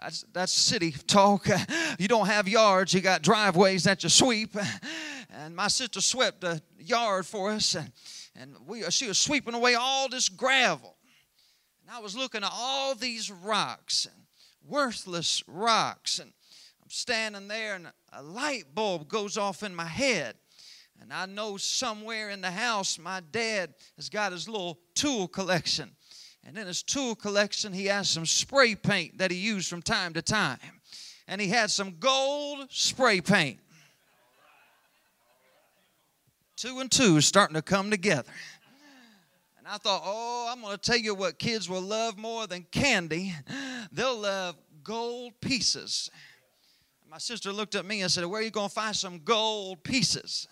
that's, 0.00 0.24
that's 0.32 0.52
city 0.52 0.92
talk. 1.06 1.46
You 1.98 2.08
don't 2.08 2.28
have 2.28 2.48
yards, 2.48 2.94
you 2.94 3.02
got 3.02 3.20
driveways 3.20 3.84
that 3.84 4.02
you 4.02 4.08
sweep. 4.08 4.56
And 5.32 5.54
my 5.54 5.68
sister 5.68 6.00
swept 6.00 6.40
the 6.40 6.60
yard 6.76 7.24
for 7.24 7.52
us, 7.52 7.76
and, 7.76 7.92
and 8.34 8.56
we, 8.66 8.82
she 8.90 9.06
was 9.06 9.16
sweeping 9.16 9.54
away 9.54 9.76
all 9.76 10.08
this 10.08 10.28
gravel. 10.28 10.96
And 11.90 11.96
I 11.96 12.00
was 12.00 12.16
looking 12.16 12.44
at 12.44 12.52
all 12.52 12.94
these 12.94 13.32
rocks, 13.32 14.06
and 14.06 14.14
worthless 14.64 15.42
rocks. 15.48 16.20
And 16.20 16.30
I'm 16.80 16.88
standing 16.88 17.48
there, 17.48 17.74
and 17.74 17.88
a 18.12 18.22
light 18.22 18.72
bulb 18.72 19.08
goes 19.08 19.36
off 19.36 19.64
in 19.64 19.74
my 19.74 19.86
head. 19.86 20.36
And 21.00 21.12
I 21.12 21.26
know 21.26 21.56
somewhere 21.56 22.30
in 22.30 22.42
the 22.42 22.50
house, 22.52 22.96
my 22.96 23.20
dad 23.32 23.74
has 23.96 24.08
got 24.08 24.30
his 24.30 24.48
little 24.48 24.78
tool 24.94 25.26
collection. 25.26 25.90
And 26.44 26.56
in 26.56 26.68
his 26.68 26.84
tool 26.84 27.16
collection, 27.16 27.72
he 27.72 27.86
has 27.86 28.08
some 28.08 28.24
spray 28.24 28.76
paint 28.76 29.18
that 29.18 29.32
he 29.32 29.38
used 29.38 29.68
from 29.68 29.82
time 29.82 30.12
to 30.12 30.22
time. 30.22 30.60
And 31.26 31.40
he 31.40 31.48
had 31.48 31.72
some 31.72 31.96
gold 31.98 32.68
spray 32.70 33.20
paint. 33.20 33.58
Two 36.54 36.78
and 36.78 36.90
two 36.90 37.20
starting 37.20 37.56
to 37.56 37.62
come 37.62 37.90
together. 37.90 38.30
I 39.72 39.78
thought, 39.78 40.02
oh, 40.04 40.48
I'm 40.50 40.60
going 40.62 40.76
to 40.76 40.82
tell 40.82 40.98
you 40.98 41.14
what 41.14 41.38
kids 41.38 41.68
will 41.68 41.80
love 41.80 42.18
more 42.18 42.48
than 42.48 42.66
candy. 42.72 43.32
They'll 43.92 44.18
love 44.18 44.56
gold 44.82 45.34
pieces. 45.40 46.10
My 47.08 47.18
sister 47.18 47.52
looked 47.52 47.76
at 47.76 47.86
me 47.86 48.02
and 48.02 48.10
said, 48.10 48.24
Where 48.26 48.40
are 48.40 48.44
you 48.44 48.50
going 48.50 48.68
to 48.68 48.74
find 48.74 48.96
some 48.96 49.20
gold 49.20 49.84
pieces? 49.84 50.48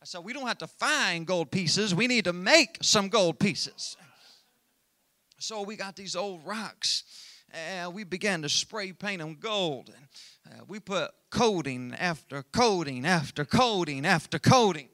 I 0.00 0.06
said, 0.06 0.24
We 0.24 0.32
don't 0.32 0.48
have 0.48 0.58
to 0.58 0.66
find 0.66 1.24
gold 1.24 1.52
pieces, 1.52 1.94
we 1.94 2.08
need 2.08 2.24
to 2.24 2.32
make 2.32 2.78
some 2.82 3.08
gold 3.08 3.38
pieces. 3.38 3.96
So 5.38 5.62
we 5.62 5.76
got 5.76 5.94
these 5.94 6.16
old 6.16 6.44
rocks 6.44 7.04
and 7.52 7.94
we 7.94 8.02
began 8.02 8.42
to 8.42 8.48
spray 8.48 8.92
paint 8.92 9.20
them 9.20 9.36
gold. 9.38 9.92
And 10.46 10.60
uh, 10.60 10.64
we 10.66 10.80
put 10.80 11.12
coating 11.30 11.94
after 11.96 12.42
coating 12.42 13.06
after 13.06 13.44
coating 13.44 14.04
after 14.04 14.40
coating. 14.40 14.88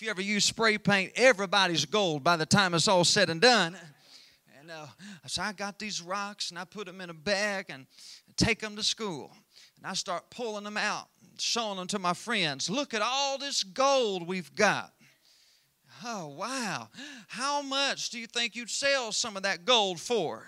If 0.00 0.04
you 0.04 0.10
ever 0.12 0.22
use 0.22 0.46
spray 0.46 0.78
paint, 0.78 1.12
everybody's 1.14 1.84
gold 1.84 2.24
by 2.24 2.38
the 2.38 2.46
time 2.46 2.72
it's 2.72 2.88
all 2.88 3.04
said 3.04 3.28
and 3.28 3.38
done. 3.38 3.76
And 4.58 4.70
uh, 4.70 4.86
so 5.26 5.42
I 5.42 5.52
got 5.52 5.78
these 5.78 6.00
rocks 6.00 6.48
and 6.48 6.58
I 6.58 6.64
put 6.64 6.86
them 6.86 7.02
in 7.02 7.10
a 7.10 7.12
bag 7.14 7.66
and 7.68 7.84
take 8.34 8.60
them 8.60 8.76
to 8.76 8.82
school. 8.82 9.30
And 9.76 9.86
I 9.86 9.92
start 9.92 10.30
pulling 10.30 10.64
them 10.64 10.78
out, 10.78 11.08
showing 11.38 11.76
them 11.76 11.86
to 11.88 11.98
my 11.98 12.14
friends. 12.14 12.70
Look 12.70 12.94
at 12.94 13.02
all 13.02 13.36
this 13.36 13.62
gold 13.62 14.26
we've 14.26 14.54
got. 14.56 14.90
Oh, 16.02 16.28
wow. 16.28 16.88
How 17.28 17.60
much 17.60 18.08
do 18.08 18.18
you 18.18 18.26
think 18.26 18.56
you'd 18.56 18.70
sell 18.70 19.12
some 19.12 19.36
of 19.36 19.42
that 19.42 19.66
gold 19.66 20.00
for? 20.00 20.46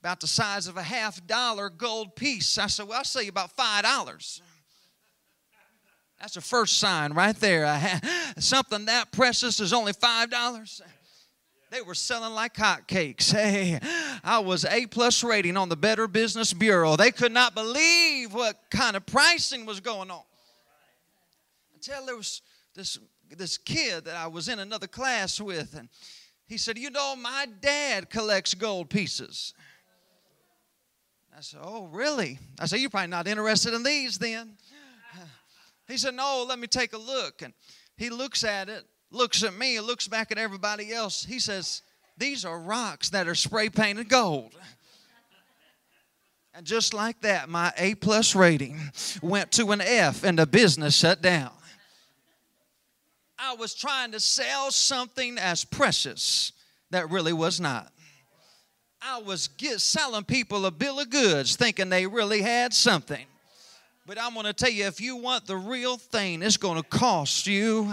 about 0.00 0.20
the 0.20 0.26
size 0.26 0.66
of 0.66 0.76
a 0.76 0.82
half 0.82 1.26
dollar 1.26 1.70
gold 1.70 2.14
piece. 2.14 2.58
I 2.58 2.66
said, 2.66 2.86
Well, 2.86 2.98
I'll 2.98 3.04
sell 3.04 3.22
you 3.22 3.30
about 3.30 3.56
$5. 3.56 4.40
That's 6.24 6.36
the 6.36 6.40
first 6.40 6.78
sign 6.78 7.12
right 7.12 7.36
there. 7.36 8.00
Something 8.38 8.86
that 8.86 9.12
precious 9.12 9.60
is 9.60 9.74
only 9.74 9.92
$5. 9.92 10.80
They 11.70 11.82
were 11.82 11.94
selling 11.94 12.32
like 12.32 12.54
hotcakes. 12.54 13.30
Hey, 13.34 13.78
I 14.24 14.38
was 14.38 14.64
A 14.64 14.86
plus 14.86 15.22
rating 15.22 15.58
on 15.58 15.68
the 15.68 15.76
Better 15.76 16.08
Business 16.08 16.54
Bureau. 16.54 16.96
They 16.96 17.10
could 17.10 17.30
not 17.30 17.54
believe 17.54 18.32
what 18.32 18.58
kind 18.70 18.96
of 18.96 19.04
pricing 19.04 19.66
was 19.66 19.80
going 19.80 20.10
on. 20.10 20.22
Until 21.74 22.06
there 22.06 22.16
was 22.16 22.40
this, 22.74 22.98
this 23.28 23.58
kid 23.58 24.06
that 24.06 24.16
I 24.16 24.26
was 24.28 24.48
in 24.48 24.60
another 24.60 24.86
class 24.86 25.38
with, 25.38 25.76
and 25.76 25.90
he 26.46 26.56
said, 26.56 26.78
You 26.78 26.88
know, 26.88 27.16
my 27.16 27.46
dad 27.60 28.08
collects 28.08 28.54
gold 28.54 28.88
pieces. 28.88 29.52
I 31.36 31.42
said, 31.42 31.60
Oh, 31.62 31.84
really? 31.88 32.38
I 32.58 32.64
said, 32.64 32.80
You're 32.80 32.88
probably 32.88 33.08
not 33.08 33.28
interested 33.28 33.74
in 33.74 33.82
these 33.82 34.16
then. 34.16 34.56
He 35.88 35.96
said, 35.96 36.14
No, 36.14 36.44
let 36.48 36.58
me 36.58 36.66
take 36.66 36.92
a 36.92 36.98
look. 36.98 37.42
And 37.42 37.52
he 37.96 38.10
looks 38.10 38.44
at 38.44 38.68
it 38.68 38.84
looks 39.14 39.42
at 39.42 39.54
me, 39.54 39.80
looks 39.80 40.08
back 40.08 40.32
at 40.32 40.38
everybody 40.38 40.92
else. 40.92 41.24
He 41.24 41.38
says, 41.38 41.82
These 42.18 42.44
are 42.44 42.58
rocks 42.58 43.10
that 43.10 43.28
are 43.28 43.34
spray 43.34 43.68
painted 43.68 44.08
gold. 44.08 44.52
And 46.52 46.64
just 46.64 46.94
like 46.94 47.20
that, 47.22 47.48
my 47.48 47.72
A 47.76 47.96
plus 47.96 48.34
rating 48.34 48.78
went 49.22 49.50
to 49.52 49.72
an 49.72 49.80
F 49.80 50.22
and 50.22 50.38
the 50.38 50.46
business 50.46 50.96
shut 50.96 51.20
down. 51.20 51.50
I 53.36 53.54
was 53.54 53.74
trying 53.74 54.12
to 54.12 54.20
sell 54.20 54.70
something 54.70 55.36
as 55.38 55.64
precious 55.64 56.52
that 56.90 57.10
really 57.10 57.32
was 57.32 57.60
not. 57.60 57.92
I 59.02 59.18
was 59.18 59.48
get, 59.48 59.80
selling 59.80 60.24
people 60.24 60.64
a 60.64 60.70
bill 60.70 61.00
of 61.00 61.10
goods 61.10 61.56
thinking 61.56 61.90
they 61.90 62.06
really 62.06 62.40
had 62.40 62.72
something. 62.72 63.26
But 64.06 64.20
I'm 64.20 64.34
going 64.34 64.44
to 64.44 64.52
tell 64.52 64.70
you 64.70 64.84
if 64.84 65.00
you 65.00 65.16
want 65.16 65.46
the 65.46 65.56
real 65.56 65.96
thing, 65.96 66.42
it's 66.42 66.58
going 66.58 66.76
to 66.76 66.86
cost 66.86 67.46
you. 67.46 67.90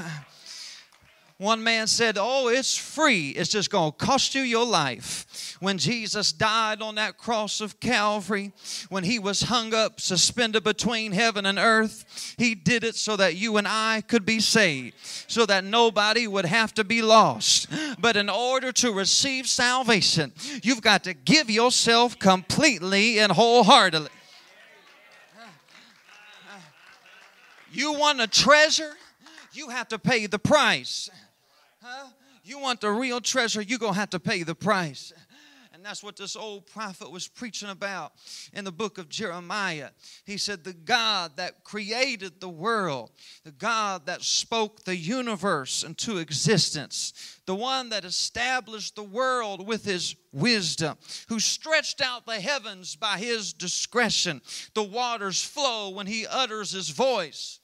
One 1.37 1.63
man 1.63 1.87
said, 1.87 2.17
Oh, 2.19 2.49
it's 2.49 2.75
free. 2.75 3.29
It's 3.29 3.49
just 3.49 3.69
going 3.71 3.93
to 3.93 3.97
cost 3.97 4.35
you 4.35 4.41
your 4.41 4.65
life. 4.65 5.55
When 5.61 5.77
Jesus 5.77 6.33
died 6.33 6.81
on 6.81 6.95
that 6.95 7.17
cross 7.17 7.61
of 7.61 7.79
Calvary, 7.79 8.51
when 8.89 9.05
he 9.05 9.19
was 9.19 9.43
hung 9.43 9.73
up, 9.73 10.01
suspended 10.01 10.65
between 10.65 11.13
heaven 11.13 11.45
and 11.45 11.57
earth, 11.57 12.35
he 12.37 12.55
did 12.55 12.83
it 12.83 12.95
so 12.95 13.15
that 13.15 13.37
you 13.37 13.55
and 13.55 13.67
I 13.67 14.03
could 14.05 14.25
be 14.25 14.41
saved, 14.41 14.95
so 15.27 15.45
that 15.45 15.63
nobody 15.63 16.27
would 16.27 16.45
have 16.45 16.73
to 16.73 16.83
be 16.83 17.01
lost. 17.01 17.69
But 17.99 18.17
in 18.17 18.29
order 18.29 18.73
to 18.73 18.91
receive 18.91 19.47
salvation, 19.47 20.33
you've 20.61 20.81
got 20.81 21.05
to 21.05 21.13
give 21.13 21.49
yourself 21.49 22.19
completely 22.19 23.17
and 23.19 23.31
wholeheartedly. 23.31 24.09
You 27.71 27.93
want 27.93 28.21
a 28.21 28.27
treasure? 28.27 28.93
You 29.53 29.69
have 29.69 29.87
to 29.89 29.99
pay 29.99 30.27
the 30.27 30.39
price. 30.39 31.09
Huh? 31.81 32.07
You 32.43 32.59
want 32.59 32.81
the 32.81 32.91
real 32.91 33.21
treasure, 33.21 33.61
you're 33.61 33.79
going 33.79 33.93
to 33.93 33.99
have 33.99 34.09
to 34.11 34.19
pay 34.19 34.43
the 34.43 34.55
price. 34.55 35.13
And 35.81 35.85
that's 35.87 36.03
what 36.03 36.15
this 36.15 36.35
old 36.35 36.67
prophet 36.67 37.09
was 37.09 37.27
preaching 37.27 37.69
about 37.69 38.13
in 38.53 38.65
the 38.65 38.71
book 38.71 38.99
of 38.99 39.09
Jeremiah. 39.09 39.89
He 40.25 40.37
said, 40.37 40.63
The 40.63 40.73
God 40.73 41.31
that 41.37 41.63
created 41.63 42.39
the 42.39 42.49
world, 42.49 43.09
the 43.43 43.51
God 43.51 44.05
that 44.05 44.21
spoke 44.21 44.83
the 44.83 44.95
universe 44.95 45.83
into 45.83 46.19
existence, 46.19 47.39
the 47.47 47.55
one 47.55 47.89
that 47.89 48.05
established 48.05 48.95
the 48.95 49.01
world 49.01 49.65
with 49.65 49.83
his 49.83 50.15
wisdom, 50.31 50.97
who 51.29 51.39
stretched 51.39 51.99
out 51.99 52.27
the 52.27 52.39
heavens 52.39 52.95
by 52.95 53.17
his 53.17 53.51
discretion. 53.51 54.41
The 54.75 54.83
waters 54.83 55.43
flow 55.43 55.89
when 55.89 56.05
he 56.05 56.27
utters 56.27 56.73
his 56.73 56.89
voice. 56.89 57.60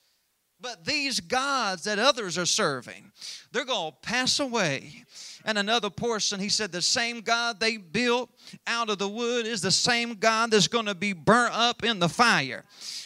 But 0.60 0.86
these 0.86 1.20
gods 1.20 1.84
that 1.84 2.00
others 2.00 2.38
are 2.38 2.46
serving, 2.46 3.12
they're 3.52 3.66
going 3.66 3.92
to 3.92 3.98
pass 4.02 4.40
away. 4.40 5.04
And 5.46 5.58
another 5.58 5.90
portion, 5.90 6.40
he 6.40 6.50
said, 6.50 6.72
the 6.72 6.82
same 6.82 7.22
God 7.22 7.60
they 7.60 7.78
built 7.78 8.30
out 8.66 8.90
of 8.90 8.98
the 8.98 9.08
wood 9.08 9.46
is 9.46 9.62
the 9.62 9.72
same 9.72 10.16
God 10.16 10.52
that's 10.52 10.68
going 10.68 10.88
to 10.88 10.96
be 10.96 11.14
burnt 11.14 11.54
up 11.54 11.84
in 11.84 12.00
the 12.00 12.10
fire. 12.10 12.66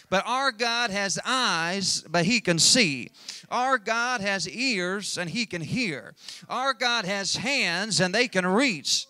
But 0.10 0.24
our 0.26 0.52
God 0.52 0.92
has 0.92 1.20
eyes, 1.26 2.04
but 2.10 2.26
he 2.26 2.42
can 2.42 2.58
see. 2.58 3.12
Our 3.50 3.78
God 3.78 4.22
has 4.22 4.48
ears, 4.50 5.18
and 5.18 5.30
he 5.30 5.46
can 5.46 5.62
hear. 5.62 6.16
Our 6.50 6.74
God 6.74 7.06
has 7.06 7.36
hands, 7.36 8.00
and 8.00 8.16
they 8.16 8.28
can 8.28 8.46
reach 8.48 9.08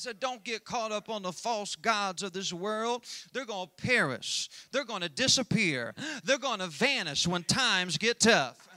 said, 0.00 0.20
Don't 0.20 0.42
get 0.44 0.64
caught 0.64 0.92
up 0.92 1.08
on 1.08 1.22
the 1.22 1.32
false 1.32 1.76
gods 1.76 2.22
of 2.22 2.32
this 2.32 2.52
world. 2.52 3.04
They're 3.32 3.44
going 3.44 3.68
to 3.68 3.86
perish, 3.86 4.48
they're 4.72 4.84
going 4.84 5.02
to 5.02 5.08
disappear, 5.08 5.94
they're 6.24 6.38
going 6.38 6.60
to 6.60 6.68
vanish 6.68 7.26
when 7.26 7.44
times 7.44 7.98
get 7.98 8.20
tough. 8.20 8.69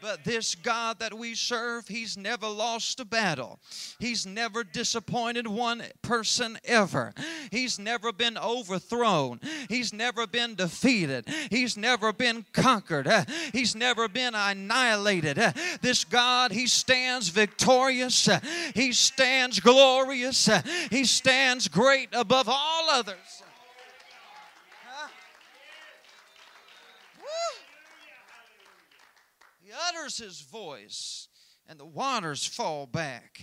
But 0.00 0.24
this 0.24 0.54
God 0.54 1.00
that 1.00 1.14
we 1.14 1.34
serve, 1.34 1.88
He's 1.88 2.16
never 2.16 2.46
lost 2.46 3.00
a 3.00 3.04
battle. 3.04 3.58
He's 3.98 4.26
never 4.26 4.62
disappointed 4.64 5.46
one 5.46 5.82
person 6.02 6.58
ever. 6.64 7.12
He's 7.50 7.78
never 7.78 8.12
been 8.12 8.38
overthrown. 8.38 9.40
He's 9.68 9.92
never 9.92 10.26
been 10.26 10.54
defeated. 10.54 11.28
He's 11.50 11.76
never 11.76 12.12
been 12.12 12.44
conquered. 12.52 13.08
He's 13.52 13.74
never 13.74 14.08
been 14.08 14.34
annihilated. 14.34 15.36
This 15.82 16.04
God, 16.04 16.52
He 16.52 16.66
stands 16.66 17.28
victorious. 17.28 18.28
He 18.74 18.92
stands 18.92 19.60
glorious. 19.60 20.48
He 20.90 21.04
stands 21.04 21.68
great 21.68 22.10
above 22.12 22.48
all 22.48 22.90
others. 22.90 23.42
Utters 29.88 30.18
his 30.18 30.40
voice, 30.40 31.28
and 31.66 31.78
the 31.78 31.86
waters 31.86 32.44
fall 32.44 32.86
back. 32.86 33.42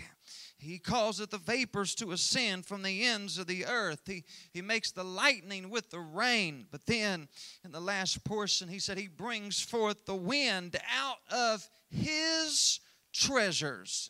He 0.58 0.80
causes 0.80 1.28
the 1.28 1.38
vapors 1.38 1.93
to 1.95 2.12
ascend 2.12 2.65
from 2.65 2.82
the 2.82 3.06
ends 3.06 3.38
of 3.38 3.45
the 3.45 3.65
earth. 3.65 4.02
He, 4.08 4.24
he 4.52 4.62
makes 4.62 4.91
the 4.91 5.04
lightning 5.04 5.69
with 5.69 5.91
the 5.91 6.00
rain. 6.00 6.65
But 6.71 6.86
then, 6.88 7.28
in 7.63 7.71
the 7.71 7.80
last 7.80 8.24
portion, 8.24 8.67
he 8.67 8.80
said, 8.80 8.98
He 8.98 9.08
brings 9.08 9.62
forth 9.62 10.06
the 10.06 10.15
wind 10.15 10.76
out 10.91 11.17
of 11.30 11.69
His 11.89 12.80
treasures. 13.13 14.10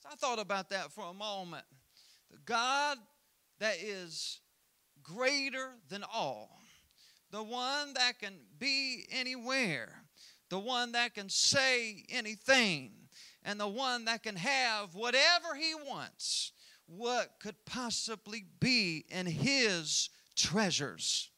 So 0.00 0.08
I 0.10 0.16
thought 0.16 0.40
about 0.40 0.70
that 0.70 0.92
for 0.92 1.04
a 1.04 1.14
moment. 1.14 1.64
The 2.30 2.38
God 2.44 2.98
that 3.60 3.76
is 3.80 4.40
greater 5.02 5.70
than 5.88 6.04
all, 6.12 6.58
the 7.30 7.42
one 7.42 7.94
that 7.94 8.18
can 8.18 8.34
be 8.58 9.04
anywhere, 9.10 10.05
the 10.48 10.58
one 10.58 10.92
that 10.92 11.14
can 11.14 11.28
say 11.28 12.04
anything, 12.08 12.92
and 13.42 13.58
the 13.60 13.68
one 13.68 14.04
that 14.06 14.22
can 14.22 14.36
have 14.36 14.94
whatever 14.94 15.54
he 15.54 15.74
wants, 15.74 16.52
what 16.86 17.34
could 17.40 17.56
possibly 17.64 18.44
be 18.60 19.04
in 19.08 19.26
his 19.26 20.10
treasures? 20.34 21.30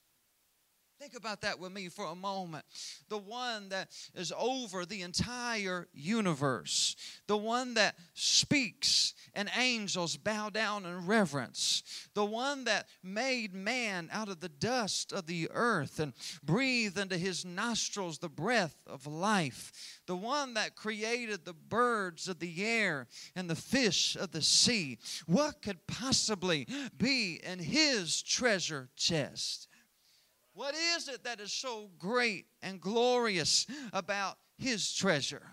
Think 0.99 1.15
about 1.15 1.43
that 1.43 1.61
with 1.61 1.71
me 1.71 1.89
for 1.89 2.07
a 2.07 2.15
moment. 2.17 2.65
The 3.09 3.19
one 3.19 3.69
that 3.69 3.89
is 4.17 4.33
over 4.37 4.85
the 4.85 5.03
entire 5.03 5.87
universe, 5.93 6.97
the 7.29 7.37
one 7.37 7.75
that 7.75 7.95
speaks 8.15 9.15
and 9.33 9.49
angels 9.57 10.17
bow 10.17 10.51
down 10.51 10.85
in 10.85 11.07
reverence, 11.07 11.85
the 12.15 12.25
one 12.25 12.65
that 12.65 12.89
made 13.01 13.55
man 13.55 14.09
out 14.13 14.29
of 14.29 14.41
the 14.41 14.49
dust 14.49 15.13
of 15.13 15.27
the 15.27 15.49
earth 15.53 16.01
and 16.01 16.15
breathed 16.43 16.99
into 16.99 17.17
his 17.17 17.45
nostrils 17.45 18.19
the 18.19 18.29
breath 18.29 18.75
of 18.85 19.07
life, 19.07 20.01
the 20.07 20.17
one 20.17 20.55
that 20.55 20.75
created 20.75 21.45
the 21.45 21.55
birds 21.55 22.27
of 22.27 22.41
the 22.41 22.65
air 22.65 23.07
and 23.37 23.49
the 23.49 23.55
fish 23.55 24.17
of 24.17 24.33
the 24.33 24.43
sea. 24.43 24.99
What 25.27 25.63
could 25.63 25.87
possibly 25.87 26.67
be 26.97 27.41
in 27.45 27.61
his 27.61 28.21
treasure 28.21 28.89
chest? 28.97 29.68
What 30.59 30.75
is 30.97 31.07
it 31.07 31.23
that 31.23 31.39
is 31.39 31.53
so 31.53 31.89
great 32.01 32.47
and 32.63 32.81
glorious 32.81 33.65
about 33.93 34.39
his 34.57 34.93
treasure? 34.93 35.47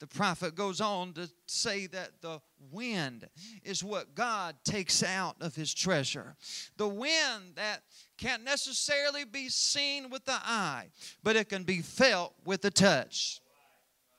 The 0.00 0.08
prophet 0.08 0.56
goes 0.56 0.80
on 0.80 1.12
to 1.12 1.30
say 1.46 1.86
that 1.86 2.20
the 2.22 2.40
wind 2.72 3.28
is 3.62 3.84
what 3.84 4.16
God 4.16 4.56
takes 4.64 5.04
out 5.04 5.36
of 5.40 5.54
his 5.54 5.72
treasure. 5.72 6.34
The 6.76 6.88
wind 6.88 7.52
that 7.54 7.82
can't 8.16 8.42
necessarily 8.42 9.24
be 9.24 9.48
seen 9.48 10.10
with 10.10 10.24
the 10.24 10.40
eye, 10.42 10.88
but 11.22 11.36
it 11.36 11.48
can 11.48 11.62
be 11.62 11.80
felt 11.80 12.34
with 12.44 12.62
the 12.62 12.72
touch 12.72 13.40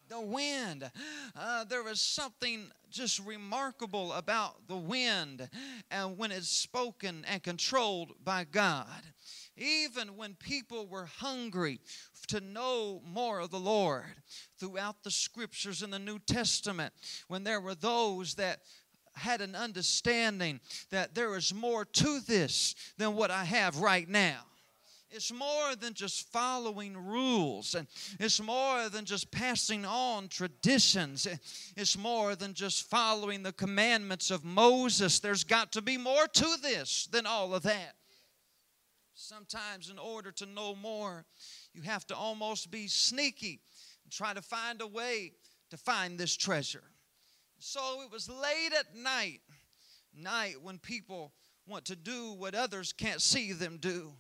the 0.10 0.20
wind. 0.20 0.90
Uh, 1.36 1.64
there 1.66 1.88
is 1.88 2.02
something 2.02 2.72
just 2.90 3.24
remarkable 3.26 4.12
about 4.14 4.68
the 4.68 4.76
wind 4.76 5.48
and 5.92 6.18
when 6.18 6.32
it's 6.32 6.50
spoken 6.50 7.24
and 7.28 7.44
controlled 7.44 8.14
by 8.24 8.44
God. 8.44 9.04
Even 9.60 10.16
when 10.16 10.36
people 10.36 10.88
were 10.88 11.06
hungry 11.06 11.82
to 12.28 12.40
know 12.40 13.02
more 13.06 13.42
of 13.42 13.52
the 13.52 13.60
Lord 13.60 14.06
throughout 14.58 15.04
the 15.04 15.12
scriptures 15.12 15.84
in 15.84 15.90
the 15.90 16.00
New 16.00 16.20
Testament, 16.20 16.94
when 17.28 17.44
there 17.44 17.60
were 17.60 17.76
those 17.76 18.36
that 18.36 18.62
had 19.16 19.42
an 19.42 19.56
understanding 19.56 20.62
that 20.92 21.14
there 21.14 21.36
is 21.36 21.54
more 21.54 21.84
to 21.84 22.22
this 22.22 22.74
than 22.98 23.16
what 23.16 23.32
I 23.32 23.44
have 23.44 23.80
right 23.80 24.08
now. 24.08 24.40
It's 25.12 25.34
more 25.34 25.76
than 25.76 25.96
just 25.96 26.32
following 26.32 26.96
rules, 26.96 27.74
and 27.74 27.88
it's 28.20 28.40
more 28.40 28.90
than 28.90 29.06
just 29.06 29.32
passing 29.32 29.84
on 29.84 30.28
traditions. 30.28 31.28
It's 31.76 31.98
more 31.98 32.36
than 32.36 32.54
just 32.54 32.88
following 32.90 33.42
the 33.42 33.52
commandments 33.52 34.30
of 34.30 34.46
Moses. 34.46 35.20
There's 35.20 35.44
got 35.44 35.72
to 35.74 35.82
be 35.82 35.98
more 35.98 36.28
to 36.28 36.58
this 36.62 37.08
than 37.12 37.26
all 37.26 37.56
of 37.56 37.64
that. 37.64 37.96
Sometimes, 39.30 39.92
in 39.92 40.00
order 40.00 40.32
to 40.32 40.48
know 40.48 40.74
more, 40.74 41.24
you 41.76 41.84
have 41.84 42.04
to 42.08 42.16
almost 42.16 42.72
be 42.72 42.88
sneaky 42.88 43.60
and 44.04 44.12
try 44.12 44.34
to 44.34 44.42
find 44.42 44.82
a 44.82 44.88
way 44.88 45.34
to 45.70 45.78
find 45.78 46.18
this 46.18 46.36
treasure. 46.36 46.86
So 47.60 48.02
it 48.02 48.12
was 48.12 48.28
late 48.28 48.72
at 48.74 48.96
night, 48.96 49.42
night 50.16 50.56
when 50.64 50.80
people 50.80 51.32
want 51.68 51.86
to 51.86 51.96
do 51.96 52.34
what 52.34 52.56
others 52.56 52.92
can't 52.92 53.22
see 53.22 53.54
them 53.54 53.78
do 53.80 54.14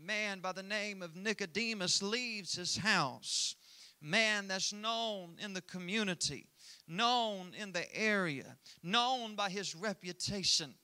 A 0.00 0.06
man 0.06 0.38
by 0.38 0.52
the 0.52 0.62
name 0.62 1.02
of 1.02 1.16
Nicodemus 1.16 2.00
leaves 2.00 2.54
his 2.54 2.76
house. 2.76 3.56
Man 4.00 4.46
that's 4.46 4.72
known 4.72 5.34
in 5.42 5.52
the 5.52 5.62
community, 5.62 6.46
known 6.86 7.54
in 7.60 7.72
the 7.72 7.92
area, 7.92 8.56
known 8.84 9.34
by 9.34 9.50
his 9.50 9.74
reputation. 9.74 10.74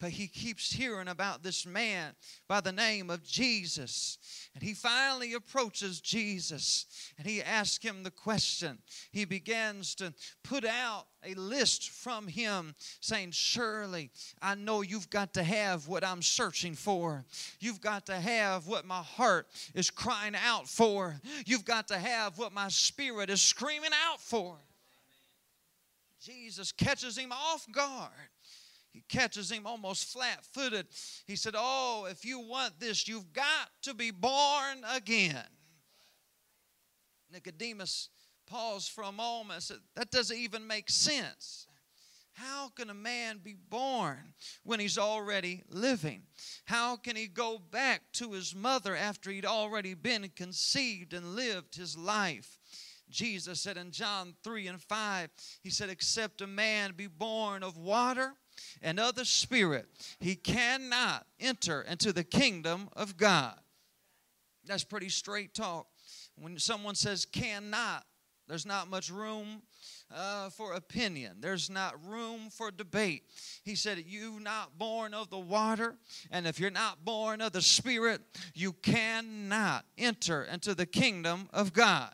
But 0.00 0.12
he 0.12 0.28
keeps 0.28 0.72
hearing 0.72 1.08
about 1.08 1.42
this 1.42 1.66
man 1.66 2.14
by 2.48 2.62
the 2.62 2.72
name 2.72 3.10
of 3.10 3.22
Jesus. 3.22 4.16
And 4.54 4.62
he 4.62 4.72
finally 4.72 5.34
approaches 5.34 6.00
Jesus 6.00 6.86
and 7.18 7.26
he 7.26 7.42
asks 7.42 7.84
him 7.84 8.02
the 8.02 8.10
question. 8.10 8.78
He 9.12 9.26
begins 9.26 9.94
to 9.96 10.14
put 10.42 10.64
out 10.64 11.06
a 11.22 11.34
list 11.34 11.90
from 11.90 12.26
him 12.26 12.74
saying, 13.00 13.32
Surely 13.32 14.10
I 14.40 14.54
know 14.54 14.80
you've 14.80 15.10
got 15.10 15.34
to 15.34 15.42
have 15.42 15.86
what 15.86 16.02
I'm 16.02 16.22
searching 16.22 16.74
for. 16.74 17.26
You've 17.58 17.82
got 17.82 18.06
to 18.06 18.18
have 18.18 18.66
what 18.66 18.86
my 18.86 19.02
heart 19.02 19.48
is 19.74 19.90
crying 19.90 20.34
out 20.34 20.66
for. 20.66 21.20
You've 21.44 21.66
got 21.66 21.88
to 21.88 21.98
have 21.98 22.38
what 22.38 22.54
my 22.54 22.68
spirit 22.68 23.28
is 23.28 23.42
screaming 23.42 23.90
out 24.08 24.20
for. 24.20 24.56
Jesus 26.22 26.72
catches 26.72 27.18
him 27.18 27.32
off 27.32 27.66
guard 27.70 28.10
he 28.92 29.02
catches 29.08 29.50
him 29.50 29.66
almost 29.66 30.12
flat 30.12 30.44
footed. 30.52 30.86
He 31.26 31.36
said, 31.36 31.54
Oh, 31.56 32.06
if 32.10 32.24
you 32.24 32.40
want 32.40 32.80
this, 32.80 33.06
you've 33.06 33.32
got 33.32 33.70
to 33.82 33.94
be 33.94 34.10
born 34.10 34.84
again. 34.92 35.44
Nicodemus 37.32 38.08
paused 38.46 38.90
for 38.90 39.04
a 39.04 39.12
moment 39.12 39.54
and 39.54 39.62
said, 39.62 39.76
That 39.94 40.10
doesn't 40.10 40.36
even 40.36 40.66
make 40.66 40.90
sense. 40.90 41.68
How 42.32 42.68
can 42.68 42.90
a 42.90 42.94
man 42.94 43.40
be 43.42 43.54
born 43.54 44.34
when 44.64 44.80
he's 44.80 44.98
already 44.98 45.62
living? 45.68 46.22
How 46.64 46.96
can 46.96 47.14
he 47.14 47.26
go 47.26 47.58
back 47.58 48.02
to 48.14 48.32
his 48.32 48.54
mother 48.54 48.96
after 48.96 49.30
he'd 49.30 49.44
already 49.44 49.94
been 49.94 50.30
conceived 50.34 51.12
and 51.12 51.36
lived 51.36 51.74
his 51.74 51.98
life? 51.98 52.58
Jesus 53.10 53.60
said 53.60 53.76
in 53.76 53.90
John 53.90 54.34
3 54.42 54.68
and 54.68 54.80
5, 54.80 55.30
He 55.62 55.70
said, 55.70 55.90
Except 55.90 56.40
a 56.40 56.46
man 56.46 56.94
be 56.96 57.08
born 57.08 57.62
of 57.62 57.76
water 57.76 58.34
and 58.82 58.98
of 58.98 59.14
the 59.14 59.24
Spirit, 59.24 59.86
he 60.18 60.34
cannot 60.34 61.26
enter 61.38 61.82
into 61.82 62.12
the 62.12 62.24
kingdom 62.24 62.88
of 62.94 63.16
God. 63.16 63.58
That's 64.66 64.84
pretty 64.84 65.08
straight 65.08 65.54
talk. 65.54 65.86
When 66.36 66.58
someone 66.58 66.94
says 66.94 67.26
cannot, 67.26 68.04
there's 68.48 68.66
not 68.66 68.88
much 68.88 69.10
room 69.10 69.62
uh, 70.14 70.50
for 70.50 70.72
opinion. 70.72 71.36
There's 71.40 71.70
not 71.70 71.94
room 72.04 72.50
for 72.50 72.70
debate. 72.70 73.24
He 73.62 73.74
said, 73.74 74.02
You 74.06 74.40
not 74.40 74.76
born 74.76 75.14
of 75.14 75.30
the 75.30 75.38
water, 75.38 75.96
and 76.30 76.46
if 76.46 76.58
you're 76.58 76.70
not 76.70 77.04
born 77.04 77.40
of 77.40 77.52
the 77.52 77.62
Spirit, 77.62 78.22
you 78.54 78.72
cannot 78.72 79.84
enter 79.96 80.44
into 80.44 80.74
the 80.74 80.86
kingdom 80.86 81.48
of 81.52 81.72
God 81.72 82.12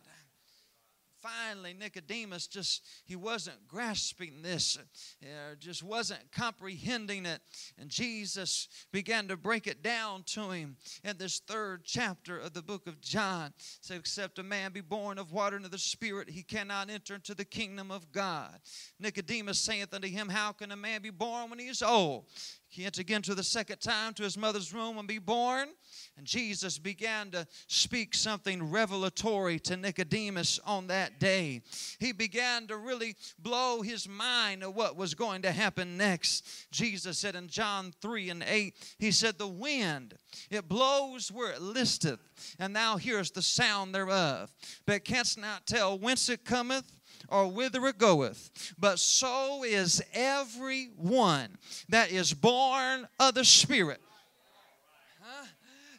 finally 1.27 1.75
Nicodemus 1.75 2.47
just 2.47 2.85
he 3.05 3.17
wasn't 3.17 3.67
grasping 3.67 4.43
this, 4.43 4.79
uh, 5.23 5.55
just 5.59 5.83
wasn't 5.83 6.21
comprehending 6.33 7.27
it, 7.27 7.41
and 7.79 7.91
Jesus 7.91 8.69
began 8.93 9.29
to 9.29 9.37
break 9.37 9.67
it 9.67 9.83
down 9.83 10.23
to 10.25 10.51
him 10.51 10.77
in 11.05 11.17
this 11.17 11.41
third 11.41 11.85
chapter 11.85 12.39
of 12.39 12.53
the 12.53 12.63
book 12.63 12.87
of 12.87 13.01
John. 13.01 13.53
Said, 13.81 13.99
"Except 13.99 14.39
a 14.39 14.43
man 14.43 14.73
be 14.73 14.81
born 14.81 15.19
of 15.19 15.33
water 15.33 15.57
and 15.57 15.65
of 15.65 15.71
the 15.71 15.79
Spirit, 15.79 16.31
he 16.31 16.43
cannot 16.43 16.91
enter 16.91 17.15
into 17.15 17.35
the 17.35 17.45
kingdom 17.45 17.91
of 17.91 18.13
God." 18.13 18.61
Nicodemus 18.99 19.61
saith 19.61 19.93
unto 19.93 20.09
him, 20.09 20.29
"How 20.29 20.53
can 20.53 20.73
a 20.73 20.77
man 20.77 21.03
be 21.03 21.11
born 21.11 21.51
when 21.51 21.59
he 21.59 21.69
is 21.69 21.83
old? 21.83 22.27
He 22.69 22.85
enter 22.85 23.01
again 23.01 23.23
to 23.23 23.35
the 23.35 23.45
second 23.45 23.81
time 23.81 24.13
to 24.15 24.23
his 24.23 24.37
mother's 24.37 24.73
womb 24.73 24.99
and 24.99 25.09
be 25.09 25.19
born. 25.19 25.69
And 26.17 26.27
Jesus 26.27 26.79
began 26.79 27.31
to 27.31 27.47
speak 27.69 28.15
something 28.15 28.71
revelatory 28.71 29.59
to 29.61 29.77
Nicodemus 29.77 30.59
on 30.65 30.89
that 30.89 31.21
day. 31.21 31.63
He 31.99 32.13
began 32.13 32.67
to 32.67 32.77
really 32.77 33.15
blow 33.39 33.83
his 33.83 34.09
mind 34.09 34.63
of 34.63 34.75
what 34.75 34.97
was 34.97 35.15
going 35.15 35.43
to 35.43 35.53
happen 35.53 35.97
next. 35.97 36.71
Jesus 36.71 37.19
said 37.19 37.35
in 37.35 37.49
John 37.49 37.93
3 38.01 38.31
and 38.31 38.45
8, 38.47 38.75
He 38.99 39.11
said, 39.11 39.39
The 39.39 39.49
wind, 39.49 40.15
it 40.51 40.69
blows 40.69 41.31
where 41.31 41.53
it 41.53 41.63
listeth, 41.63 42.21
and 42.59 42.75
thou 42.75 42.97
hearest 42.97 43.35
the 43.35 43.43
sound 43.43 43.95
thereof, 43.95 44.53
but 44.87 45.05
canst 45.05 45.39
not 45.39 45.67
tell 45.67 45.99
whence 45.99 46.29
it 46.29 46.45
cometh 46.45 46.96
or 47.29 47.49
whither 47.49 47.87
it 47.87 47.99
goeth. 47.99 48.75
But 48.79 48.99
so 48.99 49.65
is 49.65 50.03
every 50.13 50.91
one 50.97 51.57
that 51.89 52.11
is 52.11 52.33
born 52.33 53.07
of 53.19 53.35
the 53.35 53.45
Spirit. 53.45 54.01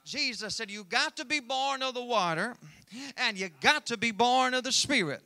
Jesus 0.08 0.56
said, 0.56 0.72
You 0.72 0.86
got 0.86 1.18
to 1.18 1.26
be 1.26 1.42
born 1.42 1.84
of 1.84 1.94
the 1.94 2.04
water 2.04 2.56
and 3.18 3.38
you 3.38 3.50
got 3.62 3.88
to 3.88 3.98
be 3.98 4.12
born 4.12 4.54
of 4.54 4.64
the 4.64 4.72
Spirit. 4.72 5.22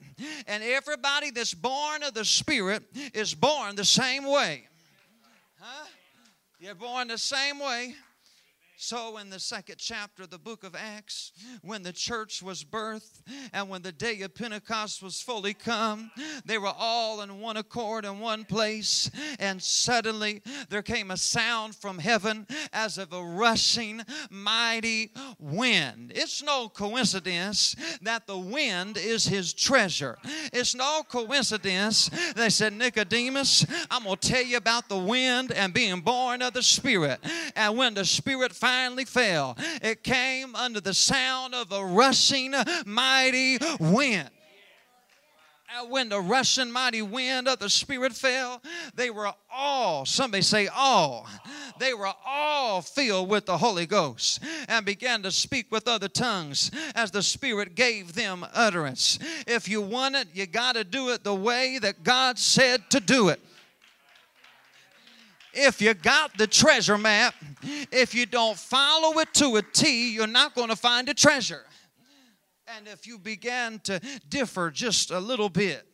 And 0.48 0.64
everybody 0.64 1.30
that's 1.30 1.54
born 1.54 2.02
of 2.04 2.16
the 2.16 2.26
Spirit 2.26 2.84
is 3.14 3.36
born 3.36 3.76
the 3.76 3.86
same 3.86 4.26
way. 4.26 4.68
Huh? 5.60 5.86
You're 6.60 6.76
born 6.76 7.10
the 7.10 7.18
same 7.20 7.60
way. 7.60 7.96
So, 8.84 9.18
in 9.18 9.30
the 9.30 9.40
second 9.40 9.76
chapter 9.78 10.24
of 10.24 10.32
the 10.32 10.40
book 10.40 10.64
of 10.64 10.76
Acts, 10.76 11.34
when 11.62 11.84
the 11.84 11.94
church 11.94 12.42
was 12.42 12.64
birthed 12.64 13.22
and 13.54 13.70
when 13.70 13.84
the 13.84 13.92
day 13.92 14.20
of 14.22 14.34
Pentecost 14.34 15.04
was 15.04 15.22
fully 15.22 15.54
come, 15.54 16.10
they 16.46 16.58
were 16.58 16.74
all 16.76 17.22
in 17.22 17.40
one 17.40 17.58
accord 17.58 18.06
in 18.06 18.20
one 18.20 18.44
place. 18.44 19.12
And 19.38 19.62
suddenly 19.62 20.42
there 20.70 20.82
came 20.82 21.12
a 21.12 21.18
sound 21.18 21.76
from 21.76 22.00
heaven 22.00 22.48
as 22.74 22.98
of 22.98 23.14
a 23.14 23.24
rushing 23.24 24.02
mighty 24.32 25.12
wind. 25.38 26.12
It's 26.16 26.42
no 26.42 26.68
coincidence 26.68 27.76
that 28.02 28.26
the 28.26 28.40
wind 28.40 28.98
is 28.98 29.28
his 29.28 29.54
treasure. 29.54 30.18
It's 30.52 30.74
no 30.74 31.04
coincidence 31.08 32.10
they 32.36 32.50
said, 32.50 32.74
Nicodemus, 32.74 33.64
I'm 33.92 34.06
going 34.06 34.18
to 34.18 34.28
tell 34.28 34.44
you 34.44 34.58
about 34.58 34.90
the 34.90 34.98
wind 34.98 35.52
and 35.52 35.72
being 35.72 36.02
born 36.02 36.42
of 36.42 36.54
the 36.54 36.64
Spirit. 36.64 37.20
And 37.56 37.78
when 37.78 37.94
the 37.94 38.06
Spirit 38.06 38.52
finds 38.54 38.71
finally 38.72 39.04
fell, 39.04 39.58
it 39.82 40.02
came 40.02 40.56
under 40.56 40.80
the 40.80 40.94
sound 40.94 41.54
of 41.54 41.74
a 41.74 41.86
rushing 41.86 42.54
mighty 42.86 43.58
wind. 43.82 44.30
And 45.78 45.92
when 45.92 46.08
the 46.08 46.22
rushing 46.22 46.72
mighty 46.72 47.02
wind 47.02 47.50
of 47.50 47.60
the 47.60 47.70
Spirit 47.70 48.14
fell, 48.14 48.62
they 48.96 49.10
were 49.10 49.34
all, 49.54 50.06
somebody 50.06 50.42
say 50.42 50.68
all, 50.68 51.28
they 51.80 51.94
were 51.94 52.14
all 52.26 52.82
filled 52.82 53.28
with 53.28 53.46
the 53.46 53.58
Holy 53.58 53.86
Ghost 53.86 54.40
and 54.70 54.86
began 54.86 55.22
to 55.24 55.32
speak 55.32 55.70
with 55.70 55.90
other 55.90 56.08
tongues 56.08 56.72
as 56.96 57.12
the 57.12 57.24
Spirit 57.24 57.76
gave 57.76 58.14
them 58.14 58.46
utterance. 58.54 59.20
If 59.48 59.68
you 59.68 59.82
want 59.82 60.16
it, 60.16 60.30
you 60.34 60.46
got 60.46 60.76
to 60.76 60.86
do 60.86 61.10
it 61.10 61.26
the 61.26 61.36
way 61.36 61.78
that 61.80 62.04
God 62.04 62.40
said 62.40 62.90
to 62.92 63.02
do 63.02 63.28
it 63.28 63.42
if 65.54 65.82
you 65.82 65.94
got 65.94 66.38
the 66.38 66.48
treasure 66.48 66.98
map, 66.98 67.36
if 67.92 68.16
you 68.16 68.26
don't 68.26 68.58
follow 68.58 69.20
it 69.20 69.34
to 69.36 69.58
a 69.58 69.62
T, 69.62 70.14
you're 70.14 70.28
not 70.28 70.56
going 70.56 70.70
to 70.70 70.76
find 70.76 71.10
a 71.10 71.14
treasure. 71.14 71.64
And 72.78 72.88
if 72.88 73.06
you 73.06 73.18
begin 73.18 73.80
to 73.84 74.00
differ 74.30 74.72
just 74.72 75.12
a 75.12 75.20
little 75.20 75.50
bit, 75.50 75.86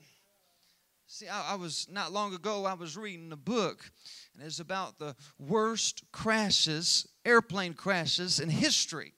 see, 1.07 1.27
I, 1.27 1.53
I 1.53 1.55
was 1.55 1.87
not 1.91 2.11
long 2.11 2.33
ago, 2.33 2.65
I 2.65 2.73
was 2.73 2.95
reading 2.95 3.31
a 3.31 3.37
book, 3.37 3.89
and 4.35 4.45
it's 4.45 4.59
about 4.59 4.99
the 4.99 5.15
worst 5.39 6.03
crashes, 6.11 7.07
airplane 7.25 7.73
crashes 7.73 8.39
in 8.39 8.49
history. 8.49 9.13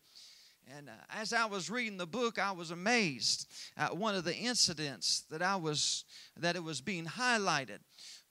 And 0.77 0.87
uh, 0.87 0.93
as 1.09 1.33
I 1.33 1.45
was 1.45 1.69
reading 1.69 1.97
the 1.97 2.05
book, 2.05 2.37
I 2.37 2.51
was 2.51 2.71
amazed 2.71 3.47
at 3.75 3.97
one 3.97 4.15
of 4.15 4.23
the 4.23 4.35
incidents 4.35 5.25
that 5.31 5.41
I 5.41 5.55
was 5.55 6.05
that 6.37 6.55
it 6.55 6.63
was 6.63 6.79
being 6.79 7.05
highlighted 7.05 7.79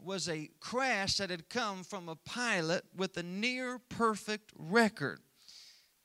was 0.01 0.29
a 0.29 0.51
crash 0.61 1.17
that 1.17 1.31
had 1.31 1.49
come 1.49 1.83
from 1.83 2.09
a 2.09 2.17
pilot 2.17 2.85
with 2.97 3.17
a 3.17 3.23
near 3.23 3.79
perfect 3.89 4.53
record. 4.57 5.21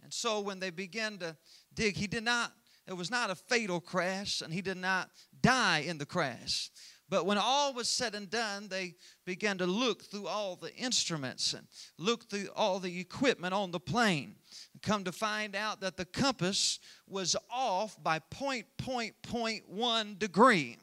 And 0.01 0.13
so 0.13 0.39
when 0.39 0.59
they 0.59 0.69
began 0.69 1.17
to 1.19 1.37
dig, 1.73 1.95
he 1.95 2.07
did 2.07 2.23
not, 2.23 2.51
it 2.87 2.93
was 2.93 3.11
not 3.11 3.29
a 3.29 3.35
fatal 3.35 3.79
crash, 3.79 4.41
and 4.41 4.53
he 4.53 4.61
did 4.61 4.77
not 4.77 5.09
die 5.41 5.79
in 5.79 5.97
the 5.97 6.05
crash. 6.05 6.69
But 7.09 7.25
when 7.25 7.37
all 7.37 7.73
was 7.73 7.89
said 7.89 8.15
and 8.15 8.29
done, 8.29 8.69
they 8.69 8.95
began 9.25 9.59
to 9.59 9.67
look 9.67 10.03
through 10.03 10.27
all 10.27 10.55
the 10.55 10.73
instruments 10.75 11.53
and 11.53 11.67
look 11.99 12.29
through 12.29 12.47
all 12.55 12.79
the 12.79 12.99
equipment 12.99 13.53
on 13.53 13.71
the 13.71 13.79
plane. 13.79 14.35
And 14.73 14.81
come 14.81 15.03
to 15.03 15.11
find 15.11 15.55
out 15.55 15.79
that 15.81 15.95
the 15.95 16.05
compass 16.05 16.79
was 17.07 17.35
off 17.51 18.01
by 18.01 18.17
point, 18.17 18.65
point, 18.77 19.13
point 19.21 19.69
one 19.69 20.15
degree. 20.17 20.77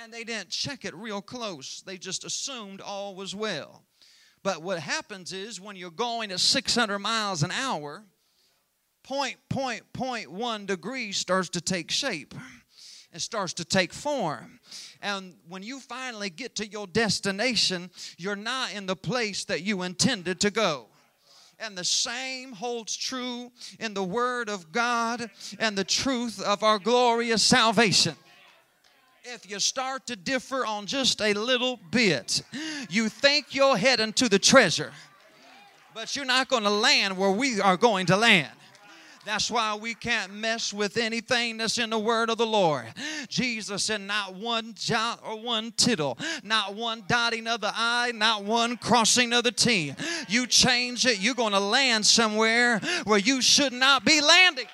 And 0.00 0.12
they 0.12 0.22
didn't 0.22 0.50
check 0.50 0.84
it 0.84 0.94
real 0.94 1.20
close. 1.20 1.82
They 1.84 1.98
just 1.98 2.24
assumed 2.24 2.80
all 2.80 3.14
was 3.14 3.34
well. 3.34 3.82
But 4.44 4.62
what 4.62 4.78
happens 4.78 5.32
is 5.32 5.60
when 5.60 5.74
you're 5.74 5.90
going 5.90 6.30
at 6.30 6.40
600 6.40 6.98
miles 7.00 7.42
an 7.42 7.50
hour, 7.50 8.04
point, 9.02 9.36
point, 9.48 9.92
point 9.92 10.30
one 10.30 10.66
degree 10.66 11.10
starts 11.10 11.48
to 11.50 11.60
take 11.60 11.90
shape 11.90 12.34
and 13.12 13.20
starts 13.20 13.52
to 13.54 13.64
take 13.64 13.92
form. 13.92 14.60
And 15.02 15.34
when 15.48 15.64
you 15.64 15.80
finally 15.80 16.30
get 16.30 16.54
to 16.56 16.66
your 16.66 16.86
destination, 16.86 17.90
you're 18.16 18.36
not 18.36 18.72
in 18.72 18.86
the 18.86 18.96
place 18.96 19.44
that 19.46 19.62
you 19.62 19.82
intended 19.82 20.40
to 20.40 20.50
go. 20.50 20.86
And 21.58 21.76
the 21.76 21.84
same 21.84 22.52
holds 22.52 22.96
true 22.96 23.50
in 23.80 23.92
the 23.92 24.04
Word 24.04 24.48
of 24.48 24.70
God 24.70 25.28
and 25.58 25.76
the 25.76 25.82
truth 25.82 26.40
of 26.40 26.62
our 26.62 26.78
glorious 26.78 27.42
salvation 27.42 28.14
if 29.30 29.50
you 29.50 29.60
start 29.60 30.06
to 30.06 30.16
differ 30.16 30.64
on 30.64 30.86
just 30.86 31.20
a 31.20 31.34
little 31.34 31.78
bit, 31.90 32.42
you 32.88 33.08
think 33.10 33.54
you're 33.54 33.76
heading 33.76 34.12
to 34.14 34.28
the 34.28 34.38
treasure, 34.38 34.90
but 35.94 36.16
you're 36.16 36.24
not 36.24 36.48
going 36.48 36.62
to 36.62 36.70
land 36.70 37.16
where 37.16 37.30
we 37.30 37.60
are 37.60 37.76
going 37.76 38.06
to 38.06 38.16
land. 38.16 38.50
That's 39.26 39.50
why 39.50 39.74
we 39.74 39.92
can't 39.94 40.32
mess 40.32 40.72
with 40.72 40.96
anything 40.96 41.58
that's 41.58 41.76
in 41.76 41.90
the 41.90 41.98
word 41.98 42.30
of 42.30 42.38
the 42.38 42.46
Lord. 42.46 42.86
Jesus 43.28 43.84
said, 43.84 44.00
Not 44.00 44.34
one 44.34 44.72
jot 44.74 45.20
or 45.22 45.38
one 45.38 45.72
tittle, 45.72 46.16
not 46.42 46.74
one 46.74 47.04
dotting 47.06 47.46
of 47.46 47.60
the 47.60 47.70
I, 47.74 48.12
not 48.14 48.44
one 48.44 48.78
crossing 48.78 49.34
of 49.34 49.44
the 49.44 49.52
T. 49.52 49.94
You 50.28 50.46
change 50.46 51.04
it, 51.04 51.20
you're 51.20 51.34
going 51.34 51.52
to 51.52 51.60
land 51.60 52.06
somewhere 52.06 52.78
where 53.04 53.18
you 53.18 53.42
should 53.42 53.74
not 53.74 54.06
be 54.06 54.22
landing. 54.22 54.66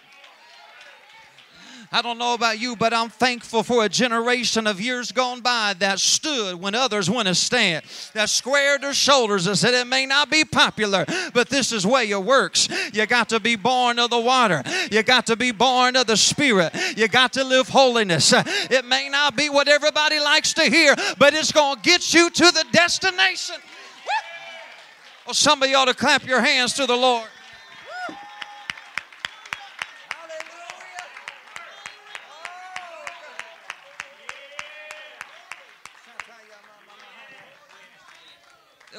I 1.95 2.03
don't 2.03 2.19
know 2.19 2.35
about 2.35 2.59
you, 2.59 2.75
but 2.75 2.93
I'm 2.93 3.09
thankful 3.09 3.63
for 3.63 3.85
a 3.85 3.89
generation 3.89 4.67
of 4.67 4.81
years 4.81 5.13
gone 5.13 5.43
by 5.43 5.77
that 5.79 6.01
stood 6.01 6.61
when 6.61 6.75
others 6.75 7.09
wouldn't 7.09 7.37
stand, 7.37 7.85
that 8.15 8.31
squared 8.31 8.83
their 8.83 8.93
shoulders 8.93 9.47
and 9.47 9.57
said, 9.57 9.75
It 9.75 9.87
may 9.87 10.05
not 10.05 10.29
be 10.29 10.45
popular, 10.45 11.07
but 11.33 11.49
this 11.49 11.71
is 11.71 11.87
way 11.87 12.11
it 12.11 12.21
works. 12.21 12.69
You 12.93 13.07
got 13.07 13.29
to 13.29 13.39
be 13.39 13.55
born 13.55 14.01
of 14.01 14.11
the 14.11 14.19
water, 14.19 14.65
you 14.91 15.05
got 15.05 15.27
to 15.27 15.37
be 15.37 15.53
born 15.53 15.95
of 15.95 16.09
the 16.09 16.17
Spirit, 16.17 16.75
you 16.97 17.07
got 17.07 17.35
to 17.35 17.45
live 17.45 17.69
holiness. 17.69 18.35
It 18.35 18.85
may 18.87 19.09
not 19.09 19.37
be 19.37 19.49
what 19.49 19.69
everybody 19.69 20.19
likes 20.19 20.53
to 20.55 20.65
hear, 20.65 20.97
but 21.17 21.33
it's 21.33 21.53
going 21.53 21.77
to 21.77 21.83
get 21.83 22.13
you 22.13 22.29
to 22.29 22.45
the 22.45 22.65
destination. 22.73 23.57
Well, 25.25 25.29
oh, 25.29 25.33
somebody 25.33 25.75
ought 25.75 25.85
to 25.85 25.95
clap 25.95 26.27
your 26.27 26.41
hands 26.41 26.73
to 26.75 26.87
the 26.87 26.97
Lord. 26.97 27.29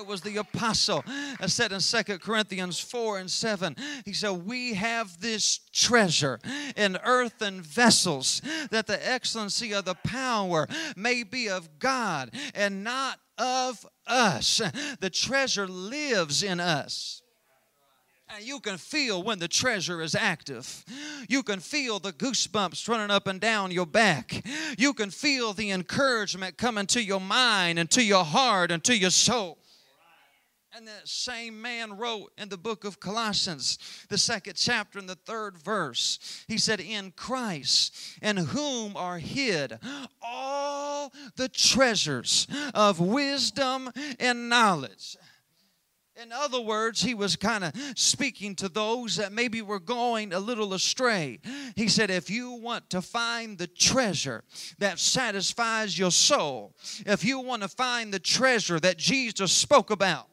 It 0.05 0.07
was 0.07 0.21
the 0.21 0.37
apostle 0.37 1.03
that 1.39 1.49
said 1.49 1.71
in 1.71 1.79
Second 1.79 2.21
Corinthians 2.21 2.79
4 2.79 3.17
and 3.17 3.31
7, 3.31 3.75
he 4.05 4.13
said, 4.13 4.45
We 4.45 4.75
have 4.75 5.19
this 5.19 5.61
treasure 5.73 6.39
in 6.75 6.99
earthen 7.03 7.61
vessels, 7.61 8.39
that 8.69 8.85
the 8.85 9.11
excellency 9.11 9.73
of 9.73 9.85
the 9.85 9.95
power 9.95 10.67
may 10.95 11.23
be 11.23 11.49
of 11.49 11.79
God 11.79 12.29
and 12.53 12.83
not 12.83 13.17
of 13.39 13.83
us. 14.05 14.61
The 14.99 15.09
treasure 15.09 15.67
lives 15.67 16.43
in 16.43 16.59
us. 16.59 17.23
And 18.29 18.43
you 18.43 18.59
can 18.59 18.77
feel 18.77 19.23
when 19.23 19.39
the 19.39 19.47
treasure 19.47 20.01
is 20.03 20.13
active. 20.13 20.83
You 21.27 21.41
can 21.41 21.59
feel 21.59 21.97
the 21.99 22.13
goosebumps 22.13 22.87
running 22.87 23.11
up 23.11 23.25
and 23.25 23.39
down 23.39 23.71
your 23.71 23.85
back. 23.87 24.45
You 24.77 24.93
can 24.93 25.09
feel 25.09 25.53
the 25.53 25.71
encouragement 25.71 26.57
coming 26.57 26.85
to 26.87 27.03
your 27.03 27.21
mind 27.21 27.79
and 27.79 27.89
to 27.91 28.03
your 28.03 28.23
heart 28.23 28.71
and 28.71 28.83
to 28.83 28.95
your 28.95 29.11
soul. 29.11 29.57
And 30.75 30.89
that 30.89 31.07
same 31.07 31.61
man 31.61 31.95
wrote 31.95 32.33
in 32.37 32.49
the 32.49 32.57
book 32.57 32.83
of 32.83 32.99
Colossians, 32.99 33.79
the 34.09 34.17
second 34.17 34.55
chapter 34.57 34.99
and 34.99 35.07
the 35.07 35.15
third 35.15 35.57
verse, 35.57 36.43
he 36.49 36.57
said, 36.57 36.81
In 36.81 37.11
Christ, 37.11 37.95
in 38.21 38.35
whom 38.35 38.97
are 38.97 39.17
hid 39.17 39.79
all 40.21 41.13
the 41.37 41.47
treasures 41.47 42.45
of 42.73 42.99
wisdom 42.99 43.89
and 44.19 44.49
knowledge. 44.49 45.15
In 46.21 46.33
other 46.33 46.59
words, 46.59 47.01
he 47.01 47.13
was 47.13 47.37
kind 47.37 47.63
of 47.63 47.71
speaking 47.95 48.53
to 48.55 48.67
those 48.67 49.15
that 49.15 49.31
maybe 49.31 49.61
were 49.61 49.79
going 49.79 50.33
a 50.33 50.39
little 50.39 50.73
astray. 50.73 51.39
He 51.77 51.87
said, 51.87 52.09
If 52.09 52.29
you 52.29 52.51
want 52.51 52.89
to 52.89 53.01
find 53.01 53.57
the 53.57 53.67
treasure 53.67 54.43
that 54.79 54.99
satisfies 54.99 55.97
your 55.97 56.11
soul, 56.11 56.75
if 57.05 57.23
you 57.23 57.39
want 57.39 57.61
to 57.61 57.69
find 57.69 58.13
the 58.13 58.19
treasure 58.19 58.79
that 58.81 58.97
Jesus 58.97 59.53
spoke 59.53 59.89
about, 59.89 60.27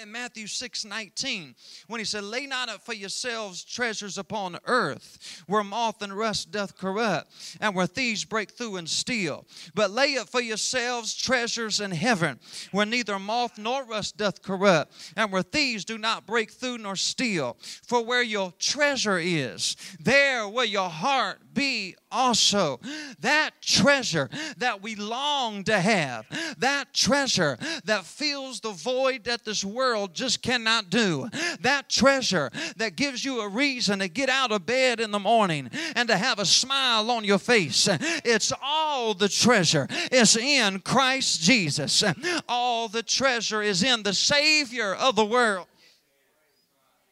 in 0.00 0.12
Matthew 0.12 0.46
6 0.46 0.84
19, 0.84 1.54
when 1.86 2.00
he 2.00 2.04
said, 2.04 2.24
Lay 2.24 2.46
not 2.46 2.68
up 2.68 2.82
for 2.82 2.92
yourselves 2.92 3.64
treasures 3.64 4.18
upon 4.18 4.58
earth, 4.66 5.42
where 5.46 5.64
moth 5.64 6.02
and 6.02 6.12
rust 6.12 6.50
doth 6.50 6.76
corrupt, 6.76 7.32
and 7.60 7.74
where 7.74 7.86
thieves 7.86 8.24
break 8.24 8.50
through 8.50 8.76
and 8.76 8.88
steal. 8.88 9.46
But 9.74 9.90
lay 9.90 10.16
up 10.16 10.28
for 10.28 10.40
yourselves 10.40 11.14
treasures 11.14 11.80
in 11.80 11.90
heaven, 11.90 12.38
where 12.72 12.86
neither 12.86 13.18
moth 13.18 13.58
nor 13.58 13.84
rust 13.84 14.16
doth 14.16 14.42
corrupt, 14.42 14.92
and 15.16 15.32
where 15.32 15.42
thieves 15.42 15.84
do 15.84 15.98
not 15.98 16.26
break 16.26 16.50
through 16.50 16.78
nor 16.78 16.96
steal. 16.96 17.56
For 17.86 18.04
where 18.04 18.22
your 18.22 18.52
treasure 18.58 19.18
is, 19.18 19.76
there 20.00 20.48
will 20.48 20.64
your 20.64 20.90
heart 20.90 21.38
be 21.54 21.96
also. 22.10 22.80
That 23.20 23.50
treasure 23.60 24.28
that 24.58 24.82
we 24.82 24.94
long 24.94 25.64
to 25.64 25.78
have, 25.78 26.26
that 26.58 26.92
treasure 26.92 27.58
that 27.84 28.04
fills 28.04 28.60
the 28.60 28.72
void 28.72 29.24
that 29.24 29.44
this 29.44 29.64
world 29.64 29.85
just 30.12 30.42
cannot 30.42 30.90
do, 30.90 31.28
that 31.60 31.88
treasure 31.88 32.50
that 32.76 32.96
gives 32.96 33.24
you 33.24 33.40
a 33.40 33.48
reason 33.48 33.98
to 34.00 34.08
get 34.08 34.28
out 34.28 34.52
of 34.52 34.66
bed 34.66 35.00
in 35.00 35.10
the 35.10 35.18
morning 35.18 35.70
and 35.94 36.08
to 36.08 36.16
have 36.16 36.38
a 36.38 36.46
smile 36.46 37.10
on 37.10 37.24
your 37.24 37.38
face. 37.38 37.88
It's 38.24 38.52
all 38.62 39.14
the 39.14 39.28
treasure 39.28 39.86
is 40.10 40.36
in 40.36 40.80
Christ 40.80 41.42
Jesus. 41.42 42.02
All 42.48 42.88
the 42.88 43.02
treasure 43.02 43.62
is 43.62 43.82
in 43.82 44.02
the 44.02 44.14
Savior 44.14 44.94
of 44.94 45.16
the 45.16 45.24
world. 45.24 45.66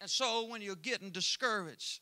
And 0.00 0.10
so 0.10 0.46
when 0.46 0.60
you're 0.60 0.76
getting 0.76 1.10
discouraged, 1.10 2.00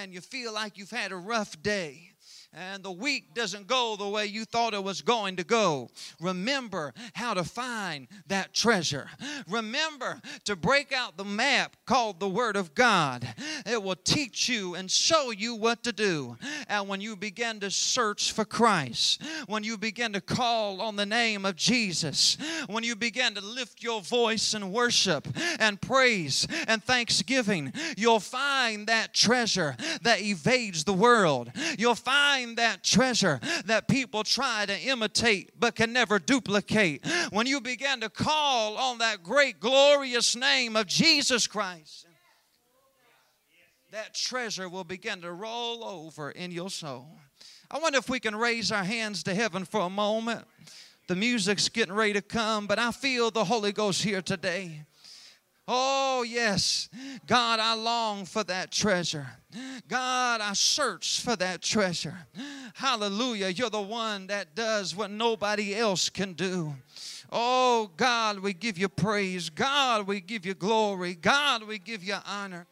and 0.00 0.12
you 0.12 0.20
feel 0.20 0.52
like 0.52 0.78
you've 0.78 0.90
had 0.90 1.10
a 1.12 1.16
rough 1.16 1.60
day 1.62 2.13
and 2.54 2.82
the 2.82 2.92
week 2.92 3.34
doesn't 3.34 3.66
go 3.66 3.96
the 3.96 4.08
way 4.08 4.26
you 4.26 4.44
thought 4.44 4.74
it 4.74 4.82
was 4.82 5.02
going 5.02 5.36
to 5.36 5.44
go, 5.44 5.88
remember 6.20 6.94
how 7.14 7.34
to 7.34 7.44
find 7.44 8.06
that 8.28 8.54
treasure. 8.54 9.08
Remember 9.48 10.20
to 10.44 10.56
break 10.56 10.92
out 10.92 11.16
the 11.16 11.24
map 11.24 11.76
called 11.86 12.20
the 12.20 12.28
Word 12.28 12.56
of 12.56 12.74
God. 12.74 13.26
It 13.66 13.82
will 13.82 13.96
teach 13.96 14.48
you 14.48 14.74
and 14.74 14.90
show 14.90 15.30
you 15.30 15.54
what 15.54 15.82
to 15.84 15.92
do. 15.92 16.36
And 16.68 16.88
when 16.88 17.00
you 17.00 17.16
begin 17.16 17.60
to 17.60 17.70
search 17.70 18.32
for 18.32 18.44
Christ, 18.44 19.22
when 19.46 19.64
you 19.64 19.76
begin 19.76 20.12
to 20.12 20.20
call 20.20 20.80
on 20.80 20.96
the 20.96 21.06
name 21.06 21.44
of 21.44 21.56
Jesus, 21.56 22.36
when 22.68 22.84
you 22.84 22.94
begin 22.94 23.34
to 23.34 23.44
lift 23.44 23.82
your 23.82 24.00
voice 24.00 24.54
in 24.54 24.72
worship 24.72 25.26
and 25.58 25.80
praise 25.80 26.46
and 26.68 26.82
thanksgiving, 26.82 27.72
you'll 27.96 28.20
find 28.20 28.86
that 28.86 29.12
treasure 29.12 29.76
that 30.02 30.20
evades 30.20 30.84
the 30.84 30.92
world. 30.92 31.50
You'll 31.78 31.94
find 32.44 32.58
that 32.58 32.84
treasure 32.84 33.40
that 33.66 33.88
people 33.88 34.24
try 34.24 34.66
to 34.66 34.78
imitate 34.80 35.58
but 35.58 35.74
can 35.74 35.92
never 35.92 36.18
duplicate. 36.18 37.04
When 37.30 37.46
you 37.46 37.60
begin 37.60 38.00
to 38.00 38.08
call 38.08 38.76
on 38.76 38.98
that 38.98 39.22
great, 39.22 39.60
glorious 39.60 40.36
name 40.36 40.76
of 40.76 40.86
Jesus 40.86 41.46
Christ, 41.46 42.06
that 43.92 44.14
treasure 44.14 44.68
will 44.68 44.84
begin 44.84 45.20
to 45.22 45.32
roll 45.32 45.84
over 45.84 46.30
in 46.30 46.50
your 46.50 46.70
soul. 46.70 47.06
I 47.70 47.78
wonder 47.78 47.98
if 47.98 48.08
we 48.08 48.20
can 48.20 48.34
raise 48.34 48.72
our 48.72 48.84
hands 48.84 49.22
to 49.24 49.34
heaven 49.34 49.64
for 49.64 49.80
a 49.80 49.90
moment. 49.90 50.44
The 51.06 51.14
music's 51.14 51.68
getting 51.68 51.94
ready 51.94 52.14
to 52.14 52.22
come, 52.22 52.66
but 52.66 52.78
I 52.78 52.90
feel 52.90 53.30
the 53.30 53.44
Holy 53.44 53.72
Ghost 53.72 54.02
here 54.02 54.22
today. 54.22 54.84
Oh, 55.66 56.24
yes. 56.28 56.90
God, 57.26 57.58
I 57.58 57.74
long 57.74 58.26
for 58.26 58.44
that 58.44 58.70
treasure. 58.70 59.26
God, 59.88 60.42
I 60.42 60.52
search 60.52 61.20
for 61.20 61.36
that 61.36 61.62
treasure. 61.62 62.26
Hallelujah. 62.74 63.48
You're 63.48 63.70
the 63.70 63.80
one 63.80 64.26
that 64.26 64.54
does 64.54 64.94
what 64.94 65.10
nobody 65.10 65.74
else 65.74 66.10
can 66.10 66.34
do. 66.34 66.74
Oh, 67.32 67.90
God, 67.96 68.40
we 68.40 68.52
give 68.52 68.76
you 68.76 68.90
praise. 68.90 69.48
God, 69.48 70.06
we 70.06 70.20
give 70.20 70.44
you 70.44 70.54
glory. 70.54 71.14
God, 71.14 71.62
we 71.62 71.78
give 71.78 72.04
you 72.04 72.16
honor. 72.26 72.66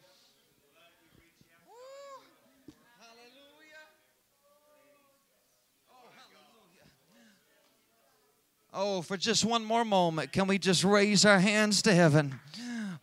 Oh, 8.75 9.03
for 9.03 9.17
just 9.17 9.45
one 9.45 9.63
more 9.63 9.85
moment, 9.85 10.31
can 10.31 10.47
we 10.47 10.57
just 10.57 10.83
raise 10.83 11.25
our 11.25 11.37
hands 11.37 11.83
to 11.83 11.93
heaven? 11.93 12.39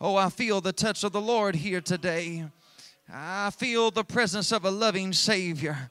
Oh, 0.02 0.16
I 0.16 0.30
feel 0.30 0.62
the 0.62 0.72
touch 0.72 1.04
of 1.04 1.12
the 1.12 1.20
Lord 1.20 1.54
here 1.54 1.82
today. 1.82 2.46
I 3.12 3.50
feel 3.50 3.90
the 3.90 4.02
presence 4.02 4.50
of 4.50 4.64
a 4.64 4.70
loving 4.70 5.12
Savior. 5.12 5.90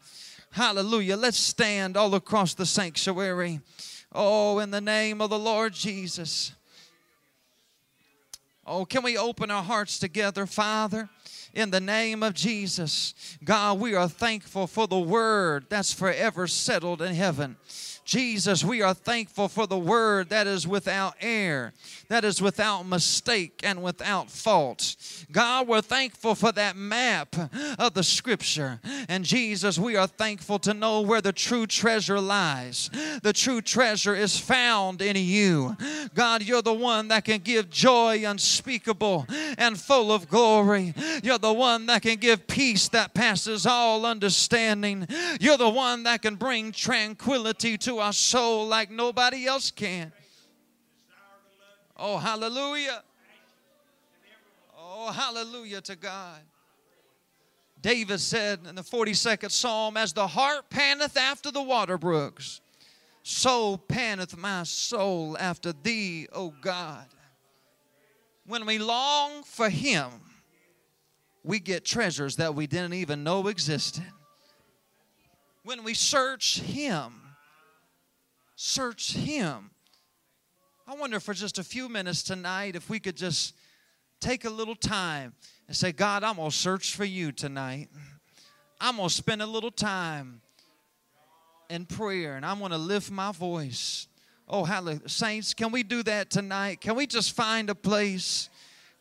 Hallelujah. 0.49 1.15
Let's 1.15 1.37
stand 1.37 1.95
all 1.95 2.15
across 2.15 2.55
the 2.55 2.65
sanctuary. 2.65 3.59
Oh, 4.11 4.57
in 4.57 4.71
the 4.71 4.81
name 4.81 5.21
of 5.21 5.29
the 5.29 5.37
Lord 5.37 5.73
Jesus. 5.73 6.53
Oh, 8.65 8.83
can 8.83 9.03
we 9.03 9.15
open 9.15 9.51
our 9.51 9.61
hearts 9.61 9.99
together, 9.99 10.47
Father? 10.47 11.07
In 11.53 11.71
the 11.71 11.79
name 11.79 12.23
of 12.23 12.33
Jesus. 12.33 13.37
God, 13.43 13.79
we 13.79 13.95
are 13.95 14.07
thankful 14.07 14.67
for 14.67 14.87
the 14.87 14.99
word 14.99 15.65
that's 15.69 15.93
forever 15.93 16.47
settled 16.47 17.01
in 17.01 17.15
heaven. 17.15 17.57
Jesus, 18.09 18.63
we 18.63 18.81
are 18.81 18.95
thankful 18.95 19.47
for 19.47 19.67
the 19.67 19.77
word 19.77 20.29
that 20.29 20.47
is 20.47 20.67
without 20.67 21.13
error, 21.21 21.73
that 22.07 22.25
is 22.25 22.41
without 22.41 22.81
mistake 22.87 23.61
and 23.63 23.83
without 23.83 24.31
fault. 24.31 24.95
God, 25.31 25.67
we're 25.67 25.81
thankful 25.81 26.33
for 26.33 26.51
that 26.53 26.75
map 26.75 27.35
of 27.77 27.93
the 27.93 28.03
scripture. 28.03 28.79
And 29.07 29.23
Jesus, 29.23 29.77
we 29.77 29.95
are 29.95 30.07
thankful 30.07 30.57
to 30.59 30.73
know 30.73 31.01
where 31.01 31.21
the 31.21 31.31
true 31.31 31.67
treasure 31.67 32.19
lies. 32.19 32.89
The 33.21 33.31
true 33.31 33.61
treasure 33.61 34.15
is 34.15 34.39
found 34.39 35.03
in 35.03 35.15
you. 35.15 35.77
God, 36.15 36.41
you're 36.41 36.63
the 36.63 36.73
one 36.73 37.09
that 37.09 37.25
can 37.25 37.41
give 37.41 37.69
joy 37.69 38.23
unspeakable 38.25 39.27
and 39.59 39.79
full 39.79 40.11
of 40.11 40.27
glory. 40.27 40.95
You're 41.21 41.37
the 41.41 41.53
one 41.53 41.85
that 41.87 42.01
can 42.01 42.17
give 42.17 42.47
peace 42.47 42.87
that 42.89 43.13
passes 43.13 43.65
all 43.65 44.05
understanding. 44.05 45.07
You're 45.39 45.57
the 45.57 45.69
one 45.69 46.03
that 46.03 46.21
can 46.21 46.35
bring 46.35 46.71
tranquility 46.71 47.77
to 47.79 47.99
our 47.99 48.13
soul 48.13 48.67
like 48.67 48.91
nobody 48.91 49.45
else 49.45 49.71
can. 49.71 50.11
Oh, 51.97 52.17
hallelujah. 52.17 53.03
Oh, 54.77 55.11
hallelujah 55.11 55.81
to 55.81 55.95
God. 55.95 56.39
David 57.81 58.19
said 58.19 58.59
in 58.67 58.75
the 58.75 58.81
42nd 58.81 59.51
Psalm, 59.51 59.95
As 59.97 60.13
the 60.13 60.27
hart 60.27 60.69
panteth 60.69 61.17
after 61.17 61.51
the 61.51 61.61
water 61.61 61.97
brooks, 61.97 62.61
so 63.23 63.77
panteth 63.77 64.37
my 64.37 64.63
soul 64.63 65.37
after 65.37 65.71
thee, 65.71 66.27
O 66.33 66.53
God. 66.61 67.05
When 68.45 68.65
we 68.65 68.79
long 68.79 69.43
for 69.43 69.69
Him, 69.69 70.09
we 71.43 71.59
get 71.59 71.85
treasures 71.85 72.35
that 72.37 72.55
we 72.55 72.67
didn't 72.67 72.93
even 72.93 73.23
know 73.23 73.47
existed. 73.47 74.05
When 75.63 75.83
we 75.83 75.93
search 75.93 76.59
Him, 76.59 77.13
search 78.55 79.13
Him. 79.13 79.71
I 80.87 80.95
wonder 80.95 81.19
for 81.19 81.33
just 81.33 81.59
a 81.59 81.63
few 81.63 81.87
minutes 81.87 82.23
tonight 82.23 82.75
if 82.75 82.89
we 82.89 82.99
could 82.99 83.15
just 83.15 83.55
take 84.19 84.45
a 84.45 84.49
little 84.49 84.75
time 84.75 85.33
and 85.67 85.75
say, 85.75 85.91
God, 85.91 86.23
I'm 86.23 86.37
going 86.37 86.49
to 86.49 86.55
search 86.55 86.95
for 86.95 87.05
you 87.05 87.31
tonight. 87.31 87.89
I'm 88.81 88.97
going 88.97 89.09
to 89.09 89.13
spend 89.13 89.41
a 89.41 89.45
little 89.45 89.71
time 89.71 90.41
in 91.69 91.85
prayer 91.85 92.35
and 92.35 92.45
I'm 92.45 92.59
going 92.59 92.71
to 92.71 92.77
lift 92.77 93.11
my 93.11 93.31
voice. 93.31 94.07
Oh, 94.47 94.63
hallelujah. 94.63 95.07
Saints, 95.07 95.53
can 95.53 95.71
we 95.71 95.83
do 95.83 96.01
that 96.03 96.31
tonight? 96.31 96.81
Can 96.81 96.95
we 96.95 97.05
just 97.05 97.35
find 97.35 97.69
a 97.69 97.75
place? 97.75 98.49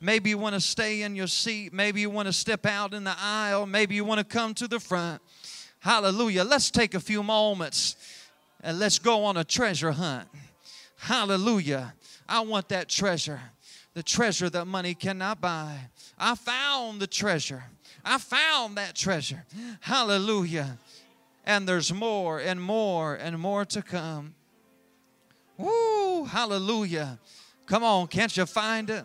Maybe 0.01 0.31
you 0.31 0.39
want 0.39 0.55
to 0.55 0.61
stay 0.61 1.03
in 1.03 1.17
your 1.17 1.27
seat. 1.27 1.73
Maybe 1.73 2.01
you 2.01 2.11
want 2.11 2.27
to 2.27 2.33
step 2.33 2.67
out 2.67 2.95
in 2.95 3.05
the 3.05 3.15
aisle. 3.19 3.67
Maybe 3.67 3.97
you 3.97 4.05
want 4.05 4.19
to 4.19 4.25
come 4.25 4.55
to 4.55 4.69
the 4.69 4.79
front. 4.79 5.21
Hallelujah. 5.81 6.45
Let's 6.45 6.71
take 6.71 6.95
a 6.95 7.01
few 7.01 7.23
moments 7.23 7.97
and 8.63 8.79
let's 8.79 8.99
go 8.99 9.25
on 9.25 9.37
a 9.37 9.45
treasure 9.45 9.93
hunt. 9.93 10.29
Hallelujah. 10.97 11.95
I 12.29 12.41
want 12.41 12.69
that 12.69 12.89
treasure, 12.89 13.41
the 13.95 14.03
treasure 14.03 14.51
that 14.51 14.67
money 14.67 14.95
cannot 14.95 15.41
buy. 15.41 15.79
I 16.19 16.35
found 16.35 17.01
the 17.01 17.07
treasure. 17.07 17.65
I 18.05 18.19
found 18.19 18.77
that 18.77 18.95
treasure. 18.95 19.45
Hallelujah. 19.81 20.79
And 21.45 21.67
there's 21.67 21.93
more 21.93 22.41
and 22.41 22.61
more 22.61 23.15
and 23.15 23.39
more 23.39 23.65
to 23.67 23.83
come. 23.83 24.35
Woo, 25.57 26.25
hallelujah. 26.25 27.19
Come 27.67 27.83
on, 27.83 28.07
can't 28.07 28.37
you 28.37 28.47
find 28.47 28.91
it? 28.91 29.05